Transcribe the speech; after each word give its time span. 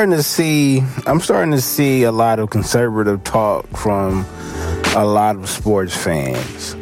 Starting 0.00 0.16
to 0.16 0.22
see 0.22 0.82
I'm 1.06 1.20
starting 1.20 1.50
to 1.50 1.60
see 1.60 2.04
a 2.04 2.10
lot 2.10 2.38
of 2.38 2.48
conservative 2.48 3.22
talk 3.22 3.66
from 3.76 4.24
a 4.96 5.04
lot 5.04 5.36
of 5.36 5.46
sports 5.46 5.94
fans. 5.94 6.74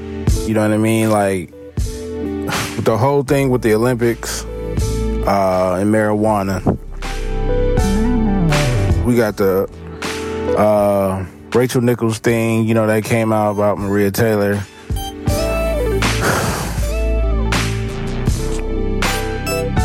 You 0.47 0.55
know 0.55 0.61
what 0.61 0.71
I 0.71 0.77
mean? 0.77 1.11
Like 1.11 1.51
the 2.85 2.97
whole 2.97 3.25
thing 3.25 3.51
with 3.51 3.63
the 3.63 3.75
Olympics 3.75 4.45
uh, 4.45 5.79
and 5.81 5.93
marijuana. 5.93 6.63
We 9.05 9.17
got 9.17 9.37
the 9.37 9.69
uh, 10.57 11.27
Rachel 11.53 11.81
Nichols 11.81 12.21
thing, 12.21 12.69
you 12.69 12.75
know, 12.75 12.87
that 12.87 13.03
came 13.03 13.33
out 13.33 13.51
about 13.51 13.79
Maria 13.79 14.13
Taylor. 14.13 14.63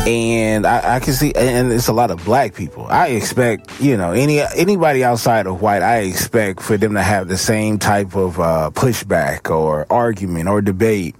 And 0.06 0.66
I, 0.66 0.96
I, 0.96 1.00
can 1.00 1.14
see, 1.14 1.32
and 1.34 1.72
it's 1.72 1.88
a 1.88 1.92
lot 1.92 2.10
of 2.10 2.22
black 2.24 2.54
people. 2.54 2.86
I 2.86 3.08
expect, 3.08 3.80
you 3.80 3.96
know, 3.96 4.12
any 4.12 4.40
anybody 4.40 5.02
outside 5.02 5.46
of 5.46 5.62
white, 5.62 5.82
I 5.82 6.00
expect 6.00 6.60
for 6.60 6.76
them 6.76 6.94
to 6.94 7.02
have 7.02 7.28
the 7.28 7.38
same 7.38 7.78
type 7.78 8.14
of 8.14 8.38
uh, 8.38 8.70
pushback 8.74 9.50
or 9.50 9.86
argument 9.90 10.48
or 10.48 10.60
debate 10.60 11.16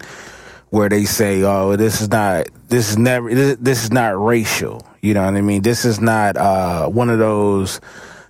where 0.69 0.89
they 0.89 1.05
say, 1.05 1.43
"Oh, 1.43 1.77
this 1.77 2.03
is 2.03 2.11
not, 2.11 2.49
this 2.69 2.91
is 2.91 2.99
never, 2.99 3.35
this, 3.35 3.85
is 3.85 3.91
not 3.91 4.23
racial." 4.23 4.87
You 5.01 5.15
know 5.15 5.25
what 5.25 5.35
I 5.35 5.41
mean? 5.41 5.63
This 5.63 5.85
is 5.87 6.01
not 6.01 6.37
uh, 6.37 6.89
one 6.89 7.09
of 7.09 7.19
those 7.19 7.81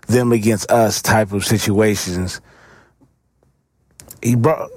them 0.06 0.32
against 0.32 0.70
us 0.70 1.02
type 1.02 1.32
of 1.32 1.44
situations. 1.44 2.40
He 4.22 4.36
brought. 4.36 4.70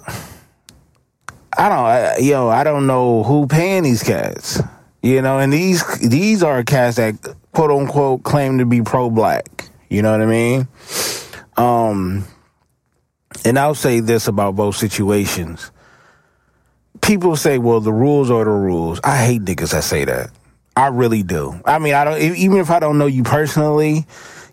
I 1.59 1.69
don't, 1.69 1.77
I, 1.79 2.17
yo, 2.17 2.49
I 2.49 2.63
don't 2.63 2.87
know 2.87 3.23
who 3.23 3.47
paying 3.47 3.83
these 3.83 4.03
cats. 4.03 4.61
You 5.07 5.21
know, 5.21 5.39
and 5.39 5.53
these 5.53 5.85
these 5.99 6.43
are 6.43 6.65
cats 6.65 6.97
that 6.97 7.15
quote 7.53 7.71
unquote 7.71 8.23
claim 8.23 8.57
to 8.57 8.65
be 8.65 8.81
pro 8.81 9.09
black. 9.09 9.69
You 9.87 10.01
know 10.01 10.11
what 10.11 10.19
I 10.19 10.25
mean? 10.25 10.67
Um 11.55 12.25
and 13.45 13.57
I'll 13.57 13.73
say 13.73 14.01
this 14.01 14.27
about 14.27 14.57
both 14.57 14.75
situations. 14.75 15.71
People 17.01 17.37
say, 17.37 17.57
well, 17.57 17.79
the 17.79 17.93
rules 17.93 18.29
are 18.29 18.43
the 18.43 18.51
rules. 18.51 18.99
I 19.01 19.23
hate 19.23 19.45
niggas 19.45 19.71
that 19.71 19.85
say 19.85 20.03
that. 20.03 20.29
I 20.75 20.87
really 20.87 21.23
do. 21.23 21.57
I 21.63 21.79
mean, 21.79 21.93
I 21.93 22.03
don't, 22.03 22.19
even 22.19 22.57
if 22.57 22.69
I 22.69 22.79
don't 22.79 22.97
know 22.97 23.05
you 23.05 23.23
personally, 23.23 24.05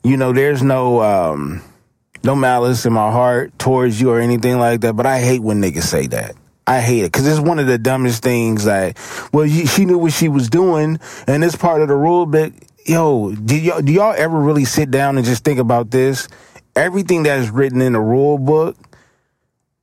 you 0.05 0.17
know, 0.17 0.33
there's 0.33 0.63
no, 0.63 1.03
um, 1.03 1.63
no 2.23 2.37
malice 2.37 2.87
in 2.87 2.93
my 2.93 3.11
heart 3.11 3.59
towards 3.59 4.01
you 4.01 4.11
or 4.11 4.21
anything 4.21 4.59
like 4.59 4.83
that, 4.83 4.95
but 4.95 5.05
I 5.05 5.19
hate 5.19 5.43
when 5.43 5.61
niggas 5.61 5.83
say 5.83 6.07
that. 6.09 6.37
I 6.67 6.81
hate 6.81 7.01
it 7.01 7.13
because 7.13 7.27
it's 7.27 7.41
one 7.41 7.59
of 7.59 7.67
the 7.67 7.79
dumbest 7.79 8.23
things 8.23 8.65
that, 8.65 8.99
well, 9.33 9.47
she 9.47 9.85
knew 9.85 9.99
what 9.99 10.13
she 10.13 10.29
was 10.29 10.49
doing 10.49 10.99
and 11.27 11.45
it's 11.45 11.57
part 11.57 11.83
of 11.83 11.89
the 11.89 11.97
rule, 11.97 12.27
but 12.27 12.53
yo, 12.87 13.35
do 13.35 13.57
y'all, 13.57 13.83
do 13.83 13.93
y'all 13.93 14.15
ever 14.17 14.39
really 14.39 14.65
sit 14.65 14.91
down 14.91 15.17
and 15.17 15.27
just 15.27 15.45
think 15.45 15.59
about 15.59 15.91
this? 15.91 16.29
Everything 16.75 17.25
that's 17.25 17.51
written 17.51 17.81
in 17.81 17.93
the 17.93 18.01
rule 18.01 18.39
book 18.39 18.77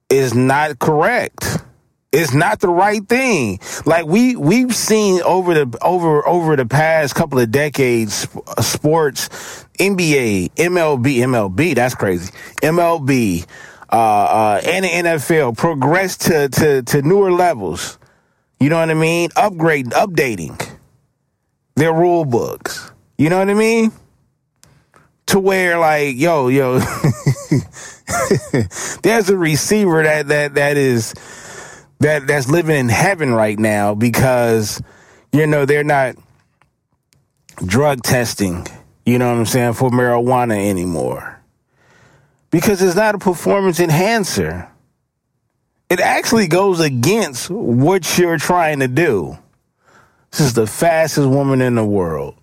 is 0.09 0.33
not 0.33 0.79
correct. 0.79 1.59
It's 2.11 2.33
not 2.33 2.59
the 2.59 2.67
right 2.67 3.07
thing. 3.07 3.59
Like 3.85 4.05
we 4.05 4.35
we've 4.35 4.75
seen 4.75 5.21
over 5.21 5.53
the 5.53 5.77
over 5.81 6.27
over 6.27 6.57
the 6.57 6.65
past 6.65 7.15
couple 7.15 7.39
of 7.39 7.51
decades, 7.51 8.27
uh, 8.47 8.61
sports, 8.61 9.29
NBA, 9.79 10.51
MLB, 10.55 11.15
MLB. 11.19 11.73
That's 11.73 11.95
crazy. 11.95 12.33
MLB, 12.61 13.45
uh, 13.91 13.95
uh, 13.95 14.61
and 14.63 14.85
the 14.85 14.89
NFL 14.89 15.57
progress 15.57 16.17
to, 16.17 16.49
to, 16.49 16.81
to 16.83 17.01
newer 17.01 17.31
levels. 17.31 17.97
You 18.59 18.69
know 18.69 18.79
what 18.79 18.89
I 18.89 18.93
mean? 18.93 19.29
Upgrading, 19.31 19.89
updating 19.89 20.69
their 21.75 21.93
rule 21.93 22.25
books. 22.25 22.91
You 23.17 23.29
know 23.29 23.39
what 23.39 23.49
I 23.49 23.53
mean? 23.53 23.91
To 25.27 25.39
where 25.39 25.77
like, 25.77 26.15
yo, 26.15 26.47
yo, 26.47 26.79
there's 29.03 29.29
a 29.29 29.37
receiver 29.37 30.03
that, 30.03 30.27
that, 30.27 30.55
that 30.55 30.77
is, 30.77 31.13
that, 31.99 32.27
that's 32.27 32.49
living 32.49 32.77
in 32.77 32.89
heaven 32.89 33.33
right 33.33 33.59
now 33.59 33.93
because, 33.93 34.81
you 35.33 35.47
know, 35.47 35.65
they're 35.65 35.83
not 35.83 36.15
drug 37.65 38.03
testing, 38.03 38.65
you 39.05 39.19
know 39.19 39.29
what 39.29 39.37
I'm 39.37 39.45
saying, 39.45 39.73
for 39.73 39.89
marijuana 39.89 40.69
anymore 40.69 41.40
because 42.51 42.81
it's 42.81 42.95
not 42.95 43.15
a 43.15 43.17
performance 43.17 43.79
enhancer. 43.79 44.69
It 45.89 45.99
actually 45.99 46.47
goes 46.47 46.79
against 46.79 47.49
what 47.49 48.17
you're 48.17 48.37
trying 48.37 48.79
to 48.79 48.87
do. 48.87 49.37
This 50.29 50.41
is 50.41 50.53
the 50.53 50.67
fastest 50.67 51.27
woman 51.27 51.61
in 51.61 51.75
the 51.75 51.85
world. 51.85 52.35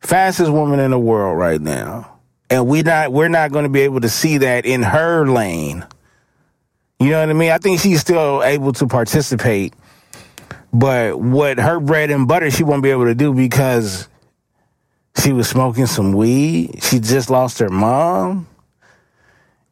Fastest 0.00 0.50
woman 0.50 0.80
in 0.80 0.90
the 0.90 0.98
world 0.98 1.36
right 1.36 1.60
now. 1.60 2.20
And 2.48 2.66
we 2.66 2.82
not 2.82 3.12
we're 3.12 3.28
not 3.28 3.50
going 3.52 3.64
to 3.64 3.70
be 3.70 3.80
able 3.80 4.00
to 4.00 4.08
see 4.08 4.38
that 4.38 4.66
in 4.66 4.82
her 4.82 5.26
lane. 5.26 5.86
You 6.98 7.10
know 7.10 7.20
what 7.20 7.30
I 7.30 7.32
mean? 7.32 7.50
I 7.50 7.58
think 7.58 7.80
she's 7.80 8.00
still 8.00 8.42
able 8.42 8.72
to 8.74 8.86
participate. 8.86 9.74
But 10.72 11.18
what 11.18 11.58
her 11.58 11.80
bread 11.80 12.10
and 12.10 12.26
butter 12.26 12.50
she 12.50 12.64
won't 12.64 12.82
be 12.82 12.90
able 12.90 13.04
to 13.04 13.14
do 13.14 13.34
because 13.34 14.08
she 15.18 15.32
was 15.32 15.48
smoking 15.48 15.86
some 15.86 16.12
weed. 16.12 16.82
She 16.82 16.98
just 16.98 17.30
lost 17.30 17.58
her 17.58 17.68
mom. 17.68 18.46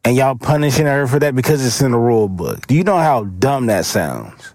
And 0.03 0.15
y'all 0.15 0.35
punishing 0.35 0.85
her 0.85 1.05
for 1.07 1.19
that 1.19 1.35
because 1.35 1.65
it's 1.65 1.81
in 1.81 1.91
the 1.91 1.97
rule 1.97 2.27
book. 2.27 2.65
Do 2.67 2.75
you 2.75 2.83
know 2.83 2.97
how 2.97 3.25
dumb 3.25 3.67
that 3.67 3.85
sounds? 3.85 4.53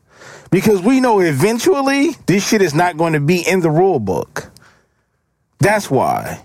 Because 0.51 0.81
we 0.83 1.01
know 1.01 1.21
eventually 1.21 2.11
this 2.27 2.49
shit 2.49 2.63
is 2.63 2.75
not 2.75 2.97
going 2.97 3.13
to 3.13 3.21
be 3.21 3.43
in 3.47 3.61
the 3.61 3.71
rule 3.71 4.01
book. 4.01 4.51
That's 5.59 5.91
why. 5.91 6.43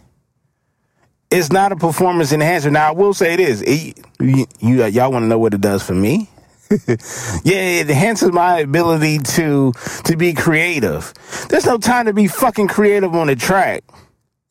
It's 1.31 1.51
not 1.51 1.71
a 1.71 1.75
performance 1.75 2.31
enhancer. 2.31 2.69
Now 2.69 2.89
I 2.89 2.91
will 2.91 3.13
say 3.13 3.33
it 3.33 3.39
is. 3.39 3.61
It, 3.61 3.99
you, 4.19 4.45
you 4.59 4.85
y'all 4.85 5.11
want 5.11 5.23
to 5.23 5.27
know 5.27 5.39
what 5.39 5.53
it 5.53 5.61
does 5.61 5.81
for 5.81 5.93
me? 5.93 6.29
yeah, 6.87 7.81
it 7.81 7.89
enhances 7.89 8.31
my 8.31 8.59
ability 8.59 9.19
to 9.19 9.73
to 10.05 10.17
be 10.17 10.33
creative. 10.33 11.13
There's 11.49 11.65
no 11.65 11.77
time 11.77 12.05
to 12.05 12.13
be 12.13 12.27
fucking 12.27 12.67
creative 12.67 13.15
on 13.15 13.27
the 13.27 13.35
track. 13.35 13.83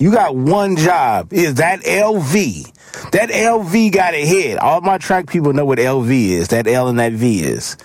You 0.00 0.10
got 0.10 0.34
one 0.34 0.76
job. 0.76 1.30
Is 1.30 1.56
that 1.56 1.82
LV? 1.82 3.10
That 3.10 3.28
LV 3.28 3.92
got 3.92 4.14
a 4.14 4.26
hit. 4.26 4.58
All 4.58 4.80
my 4.80 4.96
track 4.96 5.28
people 5.28 5.52
know 5.52 5.66
what 5.66 5.78
LV 5.78 6.10
is. 6.10 6.48
That 6.48 6.66
L 6.66 6.88
and 6.88 6.98
that 6.98 7.12
V 7.12 7.42
is. 7.42 7.76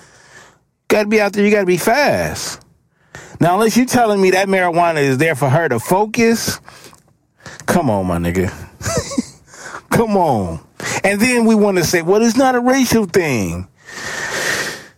Gotta 0.87 1.09
be 1.09 1.19
out 1.19 1.33
there. 1.33 1.43
You 1.43 1.51
gotta 1.51 1.65
be 1.65 1.75
fast. 1.75 2.61
Now, 3.41 3.55
unless 3.55 3.75
you're 3.75 3.85
telling 3.85 4.21
me 4.21 4.31
that 4.31 4.47
marijuana 4.47 5.01
is 5.01 5.17
there 5.17 5.35
for 5.35 5.49
her 5.49 5.67
to 5.67 5.77
focus, 5.77 6.61
come 7.65 7.89
on, 7.89 8.05
my 8.05 8.17
nigga. 8.17 8.49
come 9.89 10.15
on. 10.15 10.65
And 11.03 11.19
then 11.19 11.45
we 11.45 11.53
want 11.53 11.77
to 11.77 11.83
say, 11.83 12.01
well, 12.01 12.21
it's 12.21 12.37
not 12.37 12.55
a 12.55 12.61
racial 12.61 13.05
thing. 13.05 13.67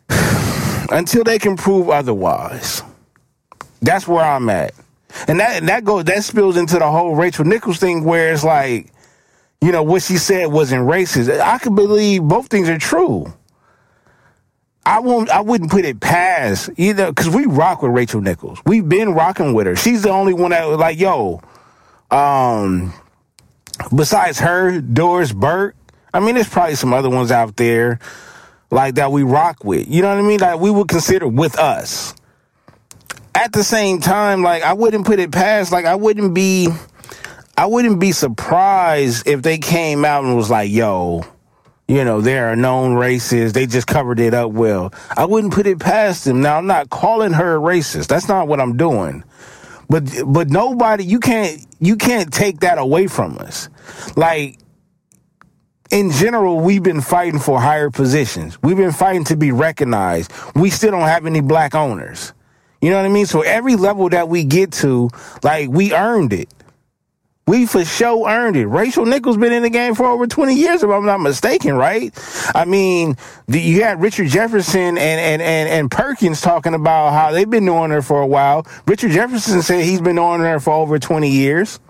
Until 0.92 1.24
they 1.24 1.40
can 1.40 1.58
prove 1.58 1.90
otherwise. 1.90 2.84
That's 3.82 4.08
where 4.08 4.24
I'm 4.24 4.50
at. 4.50 4.76
And 5.28 5.40
that 5.40 5.58
and 5.58 5.70
that 5.70 5.84
goes 5.84 6.06
that 6.06 6.24
spills 6.24 6.58
into 6.58 6.80
the 6.80 6.90
whole 6.90 7.16
Rachel 7.16 7.46
Nichols 7.46 7.78
thing 7.78 8.04
where 8.04 8.34
it's 8.34 8.44
like, 8.44 8.92
you 9.62 9.72
know, 9.72 9.84
what 9.84 10.04
she 10.04 10.18
said 10.18 10.48
wasn't 10.48 10.88
racist. 10.88 11.40
I 11.40 11.58
could 11.58 11.76
believe 11.76 12.24
both 12.24 12.48
things 12.48 12.70
are 12.70 12.78
true. 12.78 13.34
I 14.86 15.00
won't 15.00 15.30
I 15.30 15.42
wouldn't 15.42 15.70
put 15.70 15.84
it 15.84 16.00
past 16.00 16.70
either 16.78 17.08
because 17.08 17.30
we 17.30 17.46
rock 17.46 17.82
with 17.82 17.92
Rachel 17.92 18.22
Nichols. 18.22 18.60
We've 18.66 18.88
been 18.88 19.14
rocking 19.14 19.54
with 19.54 19.68
her. 19.68 19.76
She's 19.76 20.04
the 20.04 20.12
only 20.12 20.34
one 20.34 20.52
that 20.52 20.68
was 20.68 20.78
like, 20.78 20.98
yo, 20.98 21.42
um, 22.10 22.94
besides 23.94 24.40
her, 24.40 24.80
Doris 24.80 25.34
Burke. 25.34 25.76
I 26.14 26.22
mean, 26.22 26.36
there's 26.36 26.48
probably 26.48 26.76
some 26.76 26.94
other 26.94 27.10
ones 27.10 27.32
out 27.32 27.58
there 27.58 28.00
like 28.72 28.96
that 28.96 29.12
we 29.12 29.24
rock 29.24 29.64
with. 29.64 29.88
You 29.88 30.02
know 30.02 30.10
what 30.10 30.24
I 30.24 30.28
mean? 30.28 30.40
Like 30.40 30.60
we 30.60 30.72
would 30.72 30.88
consider 30.88 31.28
with 31.28 31.60
us 31.60 32.16
at 33.38 33.54
the 33.54 33.64
same 33.64 34.00
time, 34.00 34.42
like 34.42 34.64
I 34.64 34.74
wouldn't 34.74 35.06
put 35.06 35.20
it 35.20 35.32
past, 35.32 35.72
like 35.72 35.86
I 35.86 35.94
wouldn't 35.94 36.34
be, 36.34 36.70
I 37.56 37.68
wouldn't 37.68 38.00
be 38.00 38.12
surprised 38.12 39.28
if 39.28 39.44
they 39.44 39.60
came 39.60 40.04
out 40.04 40.24
and 40.24 40.36
was 40.36 40.50
like, 40.50 40.72
"Yo, 40.72 41.24
you 41.88 42.04
know, 42.04 42.20
there 42.20 42.52
are 42.52 42.56
known 42.56 42.96
racists. 42.96 43.54
They 43.54 43.68
just 43.68 43.86
covered 43.86 44.20
it 44.20 44.34
up 44.34 44.52
well." 44.52 44.92
I 45.16 45.26
wouldn't 45.26 45.54
put 45.54 45.68
it 45.68 45.80
past 45.80 46.26
them. 46.26 46.42
Now, 46.42 46.58
I'm 46.58 46.66
not 46.66 46.90
calling 46.90 47.34
her 47.34 47.60
racist. 47.60 48.08
That's 48.08 48.28
not 48.28 48.48
what 48.48 48.60
I'm 48.60 48.76
doing. 48.76 49.24
But 49.88 50.12
but 50.26 50.50
nobody, 50.50 51.06
you 51.06 51.20
can't 51.20 51.64
you 51.80 51.96
can't 51.96 52.34
take 52.34 52.62
that 52.62 52.80
away 52.80 53.06
from 53.06 53.38
us. 53.38 53.70
Like 54.16 54.58
in 55.92 56.10
general, 56.10 56.60
we've 56.60 56.84
been 56.84 57.02
fighting 57.02 57.40
for 57.40 57.62
higher 57.62 57.92
positions. 57.92 58.58
We've 58.64 58.76
been 58.78 58.92
fighting 58.92 59.26
to 59.26 59.38
be 59.38 59.52
recognized. 59.52 60.32
We 60.56 60.72
still 60.72 60.92
don't 60.92 61.02
have 61.02 61.28
any 61.28 61.42
black 61.42 61.76
owners. 61.76 62.34
You 62.88 62.94
know 62.94 63.00
what 63.00 63.06
I 63.06 63.10
mean? 63.10 63.26
So 63.26 63.42
every 63.42 63.76
level 63.76 64.08
that 64.08 64.30
we 64.30 64.46
get 64.46 64.72
to, 64.72 65.10
like, 65.44 65.68
we 65.68 65.94
earned 65.94 66.32
it. 66.32 66.48
We 67.46 67.66
for 67.66 67.84
sure 67.84 68.30
earned 68.30 68.56
it. 68.56 68.66
Rachel 68.66 69.06
Nichols 69.06 69.36
been 69.36 69.52
in 69.52 69.64
the 69.64 69.70
game 69.70 69.94
for 69.94 70.06
over 70.06 70.26
20 70.26 70.56
years, 70.56 70.84
if 70.84 70.90
I'm 70.90 71.06
not 71.06 71.20
mistaken, 71.20 71.76
right? 71.76 72.18
I 72.56 72.64
mean, 72.64 73.18
the, 73.46 73.60
you 73.60 73.84
had 73.84 74.02
Richard 74.02 74.30
Jefferson 74.30 74.80
and, 74.80 75.00
and, 75.00 75.42
and, 75.42 75.70
and 75.70 75.92
Perkins 75.92 76.40
talking 76.40 76.74
about 76.74 77.12
how 77.12 77.34
they've 77.34 77.50
been 77.50 77.66
knowing 77.66 77.92
her 77.92 78.02
for 78.02 78.22
a 78.22 78.26
while. 78.26 78.66
Richard 78.86 79.12
Jefferson 79.12 79.62
said 79.62 79.84
he's 79.84 80.00
been 80.00 80.16
knowing 80.16 80.40
her 80.40 80.58
for 80.62 80.72
over 80.72 80.98
20 80.98 81.30
years. 81.30 81.82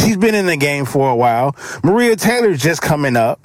She's 0.00 0.16
been 0.16 0.34
in 0.34 0.46
the 0.46 0.56
game 0.56 0.84
for 0.84 1.08
a 1.08 1.14
while. 1.14 1.54
Maria 1.84 2.16
Taylor's 2.16 2.60
just 2.60 2.82
coming 2.82 3.14
up. 3.14 3.40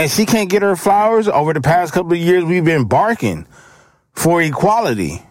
And 0.00 0.10
she 0.10 0.24
can't 0.24 0.48
get 0.48 0.62
her 0.62 0.76
flowers. 0.76 1.28
Over 1.28 1.52
the 1.52 1.60
past 1.60 1.92
couple 1.92 2.12
of 2.12 2.18
years, 2.18 2.42
we've 2.42 2.64
been 2.64 2.84
barking 2.84 3.46
for 4.14 4.40
equality, 4.40 5.22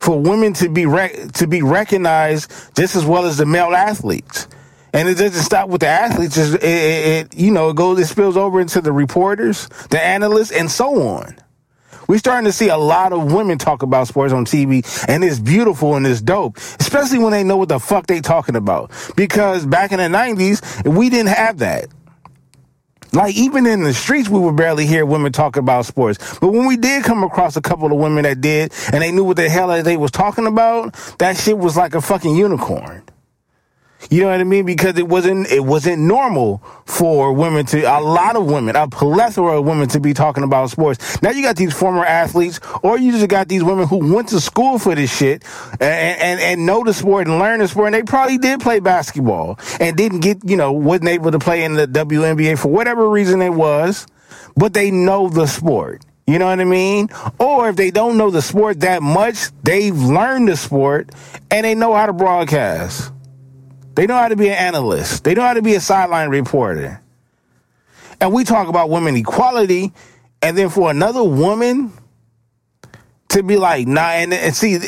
for 0.00 0.20
women 0.20 0.52
to 0.54 0.68
be 0.68 0.84
rec- 0.84 1.32
to 1.32 1.46
be 1.46 1.62
recognized 1.62 2.52
just 2.76 2.94
as 2.94 3.06
well 3.06 3.24
as 3.24 3.38
the 3.38 3.46
male 3.46 3.74
athletes. 3.74 4.48
And 4.92 5.08
it 5.08 5.14
doesn't 5.14 5.42
stop 5.42 5.70
with 5.70 5.80
the 5.80 5.86
athletes. 5.86 6.36
It, 6.36 6.62
it, 6.62 6.66
it, 6.66 7.34
you 7.34 7.50
know, 7.50 7.70
it 7.70 7.76
goes, 7.76 7.98
it 7.98 8.06
spills 8.06 8.36
over 8.36 8.60
into 8.60 8.82
the 8.82 8.92
reporters, 8.92 9.66
the 9.88 10.02
analysts, 10.02 10.52
and 10.52 10.70
so 10.70 11.08
on. 11.08 11.38
We're 12.06 12.18
starting 12.18 12.44
to 12.44 12.52
see 12.52 12.68
a 12.68 12.76
lot 12.76 13.14
of 13.14 13.32
women 13.32 13.56
talk 13.56 13.82
about 13.82 14.08
sports 14.08 14.34
on 14.34 14.44
TV, 14.44 14.84
and 15.08 15.24
it's 15.24 15.38
beautiful 15.38 15.94
and 15.94 16.06
it's 16.06 16.20
dope, 16.20 16.58
especially 16.80 17.20
when 17.20 17.30
they 17.30 17.44
know 17.44 17.56
what 17.56 17.70
the 17.70 17.78
fuck 17.78 18.08
they 18.08 18.20
talking 18.20 18.56
about. 18.56 18.90
Because 19.16 19.64
back 19.64 19.92
in 19.92 19.98
the 19.98 20.14
90s, 20.18 20.92
we 20.94 21.08
didn't 21.08 21.28
have 21.28 21.58
that. 21.58 21.86
Like 23.12 23.34
even 23.34 23.66
in 23.66 23.82
the 23.82 23.92
streets, 23.92 24.28
we 24.28 24.38
would 24.38 24.56
barely 24.56 24.86
hear 24.86 25.04
women 25.04 25.32
talk 25.32 25.56
about 25.56 25.86
sports. 25.86 26.38
But 26.38 26.52
when 26.52 26.66
we 26.66 26.76
did 26.76 27.04
come 27.04 27.24
across 27.24 27.56
a 27.56 27.60
couple 27.60 27.92
of 27.92 27.98
women 27.98 28.22
that 28.22 28.40
did, 28.40 28.72
and 28.92 29.02
they 29.02 29.10
knew 29.10 29.24
what 29.24 29.36
the 29.36 29.48
hell 29.48 29.82
they 29.82 29.96
was 29.96 30.10
talking 30.10 30.46
about, 30.46 30.94
that 31.18 31.36
shit 31.36 31.58
was 31.58 31.76
like 31.76 31.94
a 31.94 32.00
fucking 32.00 32.36
unicorn. 32.36 33.02
You 34.08 34.22
know 34.22 34.28
what 34.28 34.40
I 34.40 34.44
mean? 34.44 34.64
Because 34.64 34.96
it 34.96 35.06
wasn't 35.08 35.50
it 35.50 35.64
wasn't 35.64 36.02
normal 36.02 36.58
for 36.86 37.32
women 37.32 37.66
to 37.66 37.82
a 37.82 38.00
lot 38.00 38.34
of 38.34 38.46
women, 38.46 38.74
a 38.76 38.88
plethora 38.88 39.58
of 39.58 39.66
women 39.66 39.88
to 39.90 40.00
be 40.00 40.14
talking 40.14 40.42
about 40.42 40.70
sports. 40.70 41.20
Now 41.22 41.30
you 41.30 41.42
got 41.42 41.56
these 41.56 41.74
former 41.74 42.04
athletes, 42.04 42.60
or 42.82 42.98
you 42.98 43.12
just 43.12 43.28
got 43.28 43.48
these 43.48 43.62
women 43.62 43.86
who 43.86 44.14
went 44.14 44.28
to 44.28 44.40
school 44.40 44.78
for 44.78 44.94
this 44.94 45.14
shit 45.14 45.44
and 45.80 46.20
and, 46.20 46.40
and 46.40 46.66
know 46.66 46.82
the 46.82 46.94
sport 46.94 47.26
and 47.26 47.38
learn 47.38 47.60
the 47.60 47.68
sport, 47.68 47.88
and 47.88 47.94
they 47.94 48.02
probably 48.02 48.38
did 48.38 48.60
play 48.60 48.80
basketball 48.80 49.58
and 49.78 49.96
didn't 49.96 50.20
get 50.20 50.38
you 50.48 50.56
know 50.56 50.72
wasn't 50.72 51.08
able 51.08 51.30
to 51.30 51.38
play 51.38 51.64
in 51.64 51.74
the 51.74 51.86
WNBA 51.86 52.58
for 52.58 52.68
whatever 52.68 53.08
reason 53.08 53.42
it 53.42 53.52
was, 53.52 54.06
but 54.56 54.72
they 54.72 54.90
know 54.90 55.28
the 55.28 55.46
sport. 55.46 56.04
You 56.26 56.38
know 56.38 56.46
what 56.46 56.60
I 56.60 56.64
mean? 56.64 57.08
Or 57.40 57.68
if 57.68 57.76
they 57.76 57.90
don't 57.90 58.16
know 58.16 58.30
the 58.30 58.40
sport 58.40 58.80
that 58.80 59.02
much, 59.02 59.50
they've 59.64 59.96
learned 59.96 60.46
the 60.46 60.56
sport 60.56 61.10
and 61.50 61.64
they 61.64 61.74
know 61.74 61.92
how 61.92 62.06
to 62.06 62.12
broadcast. 62.12 63.10
They 64.00 64.06
know 64.06 64.14
how 64.14 64.28
to 64.28 64.36
be 64.36 64.48
an 64.48 64.54
analyst. 64.54 65.24
They 65.24 65.34
know 65.34 65.42
how 65.42 65.52
to 65.52 65.60
be 65.60 65.74
a 65.74 65.80
sideline 65.80 66.30
reporter. 66.30 67.02
And 68.18 68.32
we 68.32 68.44
talk 68.44 68.68
about 68.68 68.88
women 68.88 69.14
equality, 69.14 69.92
and 70.40 70.56
then 70.56 70.70
for 70.70 70.90
another 70.90 71.22
woman 71.22 71.92
to 73.28 73.42
be 73.42 73.58
like, 73.58 73.86
nah, 73.86 74.12
and, 74.12 74.32
and 74.32 74.56
see, 74.56 74.78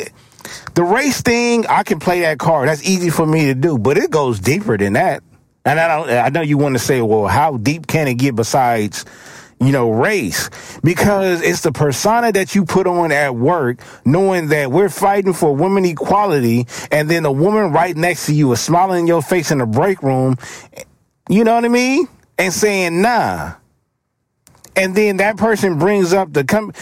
the 0.73 0.83
race 0.83 1.21
thing, 1.21 1.67
I 1.67 1.83
can 1.83 1.99
play 1.99 2.21
that 2.21 2.39
card. 2.39 2.67
That's 2.67 2.83
easy 2.89 3.11
for 3.11 3.27
me 3.27 3.45
to 3.45 3.53
do, 3.53 3.77
but 3.77 3.99
it 3.99 4.09
goes 4.09 4.39
deeper 4.39 4.79
than 4.79 4.93
that. 4.93 5.21
And 5.63 5.79
I 5.79 5.87
don't, 5.95 6.09
I 6.09 6.29
know 6.29 6.41
you 6.41 6.57
want 6.57 6.73
to 6.73 6.79
say, 6.79 6.99
well, 7.03 7.27
how 7.27 7.57
deep 7.57 7.85
can 7.85 8.07
it 8.07 8.15
get 8.15 8.35
besides 8.35 9.05
you 9.65 9.71
know, 9.71 9.91
race 9.91 10.49
because 10.83 11.41
it's 11.41 11.61
the 11.61 11.71
persona 11.71 12.31
that 12.31 12.55
you 12.55 12.65
put 12.65 12.87
on 12.87 13.11
at 13.11 13.35
work, 13.35 13.79
knowing 14.05 14.47
that 14.47 14.71
we're 14.71 14.89
fighting 14.89 15.33
for 15.33 15.55
women 15.55 15.85
equality, 15.85 16.67
and 16.91 17.09
then 17.09 17.25
a 17.25 17.31
woman 17.31 17.71
right 17.71 17.95
next 17.95 18.25
to 18.27 18.33
you 18.33 18.51
is 18.51 18.61
smiling 18.61 19.01
in 19.01 19.07
your 19.07 19.21
face 19.21 19.51
in 19.51 19.59
the 19.59 19.65
break 19.65 20.01
room. 20.03 20.37
You 21.29 21.43
know 21.43 21.55
what 21.55 21.65
I 21.65 21.69
mean? 21.69 22.07
And 22.37 22.53
saying, 22.53 23.01
nah. 23.01 23.53
And 24.75 24.95
then 24.95 25.17
that 25.17 25.37
person 25.37 25.77
brings 25.77 26.13
up 26.13 26.33
the 26.33 26.43
come. 26.43 26.73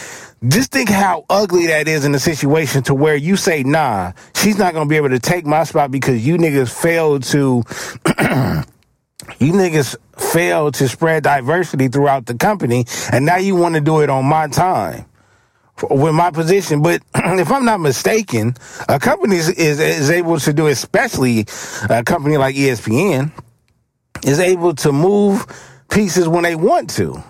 Just 0.48 0.72
think 0.72 0.88
how 0.88 1.24
ugly 1.28 1.66
that 1.66 1.86
is 1.86 2.04
in 2.04 2.14
a 2.14 2.18
situation 2.18 2.82
to 2.84 2.94
where 2.94 3.14
you 3.14 3.36
say, 3.36 3.62
nah, 3.62 4.12
she's 4.34 4.58
not 4.58 4.72
going 4.72 4.88
to 4.88 4.90
be 4.90 4.96
able 4.96 5.10
to 5.10 5.20
take 5.20 5.44
my 5.46 5.62
spot 5.64 5.90
because 5.90 6.26
you 6.26 6.36
niggas 6.36 6.72
failed 6.72 7.22
to 7.24 7.62
You 9.38 9.52
niggas 9.52 9.96
failed 10.22 10.74
to 10.74 10.88
spread 10.88 11.24
diversity 11.24 11.88
throughout 11.88 12.26
the 12.26 12.34
company, 12.34 12.86
and 13.12 13.26
now 13.26 13.36
you 13.36 13.56
want 13.56 13.74
to 13.74 13.80
do 13.80 14.00
it 14.00 14.10
on 14.10 14.24
my 14.24 14.48
time 14.48 15.06
with 15.90 16.14
my 16.14 16.30
position. 16.30 16.82
But 16.82 17.02
if 17.14 17.50
I'm 17.50 17.64
not 17.64 17.80
mistaken, 17.80 18.54
a 18.88 18.98
company 18.98 19.36
is, 19.36 19.48
is, 19.50 19.80
is 19.80 20.10
able 20.10 20.38
to 20.40 20.52
do, 20.52 20.66
especially 20.66 21.46
a 21.90 22.02
company 22.04 22.36
like 22.36 22.54
ESPN, 22.54 23.32
is 24.24 24.38
able 24.38 24.74
to 24.76 24.92
move 24.92 25.46
pieces 25.90 26.28
when 26.28 26.44
they 26.44 26.54
want 26.54 26.90
to, 26.90 27.22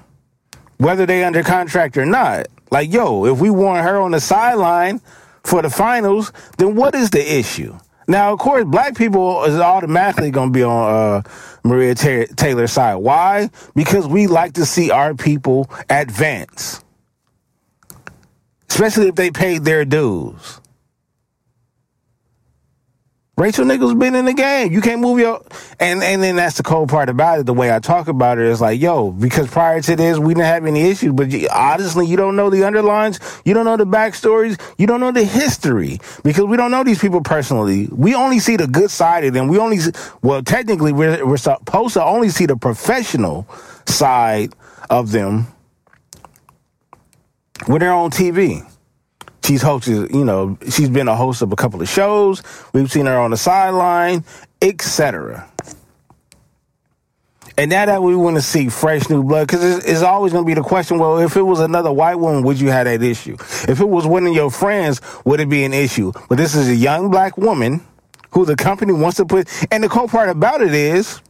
whether 0.79 1.07
they 1.07 1.25
under 1.25 1.43
contract 1.43 1.97
or 1.97 2.07
not. 2.07 2.47
Like, 2.71 2.93
yo, 2.93 3.27
if 3.27 3.41
we 3.41 3.51
want 3.51 3.85
her 3.85 4.01
on 4.01 4.13
the 4.13 4.21
sideline 4.21 5.01
for 5.45 5.63
the 5.63 5.71
finals, 5.71 6.33
then 6.59 6.75
what 6.75 6.95
is 6.95 7.11
the 7.11 7.39
issue? 7.39 7.79
Now, 8.09 8.33
of 8.33 8.39
course, 8.39 8.65
black 8.65 8.97
people 8.97 9.45
is 9.45 9.57
automatically 9.57 10.31
going 10.31 10.49
to 10.49 10.53
be 10.53 10.63
on 10.63 10.93
uh, 10.93 11.23
Maria 11.65 11.95
Taylor's 11.95 12.73
side. 12.73 12.97
Why? 12.97 13.51
Because 13.75 14.07
we 14.07 14.27
like 14.27 14.55
to 14.55 14.67
see 14.67 14.91
our 14.91 15.15
people 15.15 15.71
advance, 15.89 16.83
especially 18.71 19.09
if 19.09 19.15
they 19.15 19.31
paid 19.31 19.65
their 19.65 19.85
dues. 19.85 20.61
Rachel 23.39 23.65
Nichols 23.65 23.95
been 23.95 24.15
in 24.15 24.27
the 24.27 24.35
game. 24.35 24.73
You 24.73 24.83
can't 24.83 25.01
move 25.01 25.19
your 25.19 25.43
and 25.81 26.03
and 26.03 26.23
then 26.23 26.37
that's 26.37 26.59
the 26.59 26.63
cold 26.63 26.91
part 26.91 27.09
about 27.09 27.41
it. 27.41 27.47
The 27.47 27.55
way 27.55 27.75
I 27.75 27.79
talk 27.79 28.09
about 28.09 28.39
it 28.39 28.45
is 28.45 28.61
like, 28.61 28.79
yo, 28.79 29.11
because 29.11 29.49
prior 29.49 29.81
to 29.81 29.97
this 29.97 30.19
we 30.19 30.35
didn't 30.35 30.47
have 30.47 30.67
any 30.67 30.83
issues, 30.83 31.13
but 31.13 31.31
you, 31.31 31.49
honestly, 31.51 32.07
you 32.07 32.19
don't 32.19 32.37
know 32.37 32.51
the 32.51 32.65
underlines, 32.65 33.21
you 33.47 33.55
don't 33.55 33.65
know 33.65 33.79
the 33.79 33.87
backstories, 33.87 34.61
you 34.77 34.87
don't 34.87 35.01
know 35.01 35.13
the 35.13 35.25
history 35.25 35.99
because 36.23 36.45
we 36.45 36.59
don't 36.59 36.71
know 36.71 36.85
these 36.85 36.99
people 36.99 37.23
personally. 37.23 37.89
We 37.91 38.15
only 38.15 38.39
see 38.39 38.57
the 38.57 38.67
good 38.67 38.91
side 38.91 39.25
of 39.25 39.33
them. 39.33 39.49
We 39.49 39.57
only 39.57 39.79
well, 40.21 40.43
technically, 40.43 40.93
we're 40.93 41.27
we're 41.27 41.39
supposed 41.39 41.95
to 41.95 42.05
only 42.05 42.29
see 42.29 42.45
the 42.45 42.57
professional 42.57 43.49
side 43.87 44.53
of 44.91 45.11
them 45.11 45.47
when 47.65 47.81
they're 47.81 47.95
on 47.95 48.11
TV. 48.11 48.69
She's 49.45 49.63
hosted, 49.63 50.15
you 50.15 50.25
know, 50.25 50.57
she's 50.71 50.89
been 50.89 51.09
a 51.09 51.17
host 51.17 51.43
of 51.43 51.53
a 51.53 51.57
couple 51.57 51.83
of 51.83 51.89
shows. 51.89 52.43
We've 52.73 52.91
seen 52.91 53.07
her 53.07 53.19
on 53.19 53.33
the 53.33 53.37
sideline, 53.37 54.25
etc. 54.61 55.49
And 57.59 57.71
now 57.71 57.85
that 57.85 58.03
we 58.03 58.17
want 58.17 58.37
to 58.37 58.43
see 58.43 58.69
fresh 58.69 59.11
new 59.11 59.23
blood, 59.23 59.49
because 59.49 59.63
it's, 59.79 59.87
it's, 59.87 60.03
always 60.03 60.33
going 60.33 60.45
to 60.45 60.47
be 60.47 60.55
the 60.55 60.63
question: 60.63 60.99
Well, 60.99 61.19
if 61.19 61.37
it 61.37 61.43
was 61.43 61.61
another 61.61 61.93
white 61.93 62.15
woman, 62.15 62.45
would 62.45 62.61
you 62.61 62.71
have 62.71 62.87
that 62.87 63.03
issue? 63.03 63.35
If 63.69 63.81
it 63.81 63.89
was 63.89 64.07
one 64.07 64.27
of 64.27 64.35
your 64.35 64.51
friends, 64.51 65.01
would 65.25 65.41
it 65.41 65.49
be 65.49 65.65
an 65.65 65.75
issue? 65.75 66.13
But 66.29 66.39
this 66.39 66.55
is 66.55 66.69
a 66.69 66.75
young 66.75 67.11
black 67.11 67.37
woman 67.37 67.85
who 68.31 68.45
the 68.45 68.57
company 68.57 68.93
wants 68.93 69.19
to 69.19 69.27
put. 69.27 69.49
And 69.71 69.85
the 69.85 69.89
cool 69.89 70.09
part 70.09 70.29
about 70.29 70.63
it 70.63 70.73
is, 70.75 71.21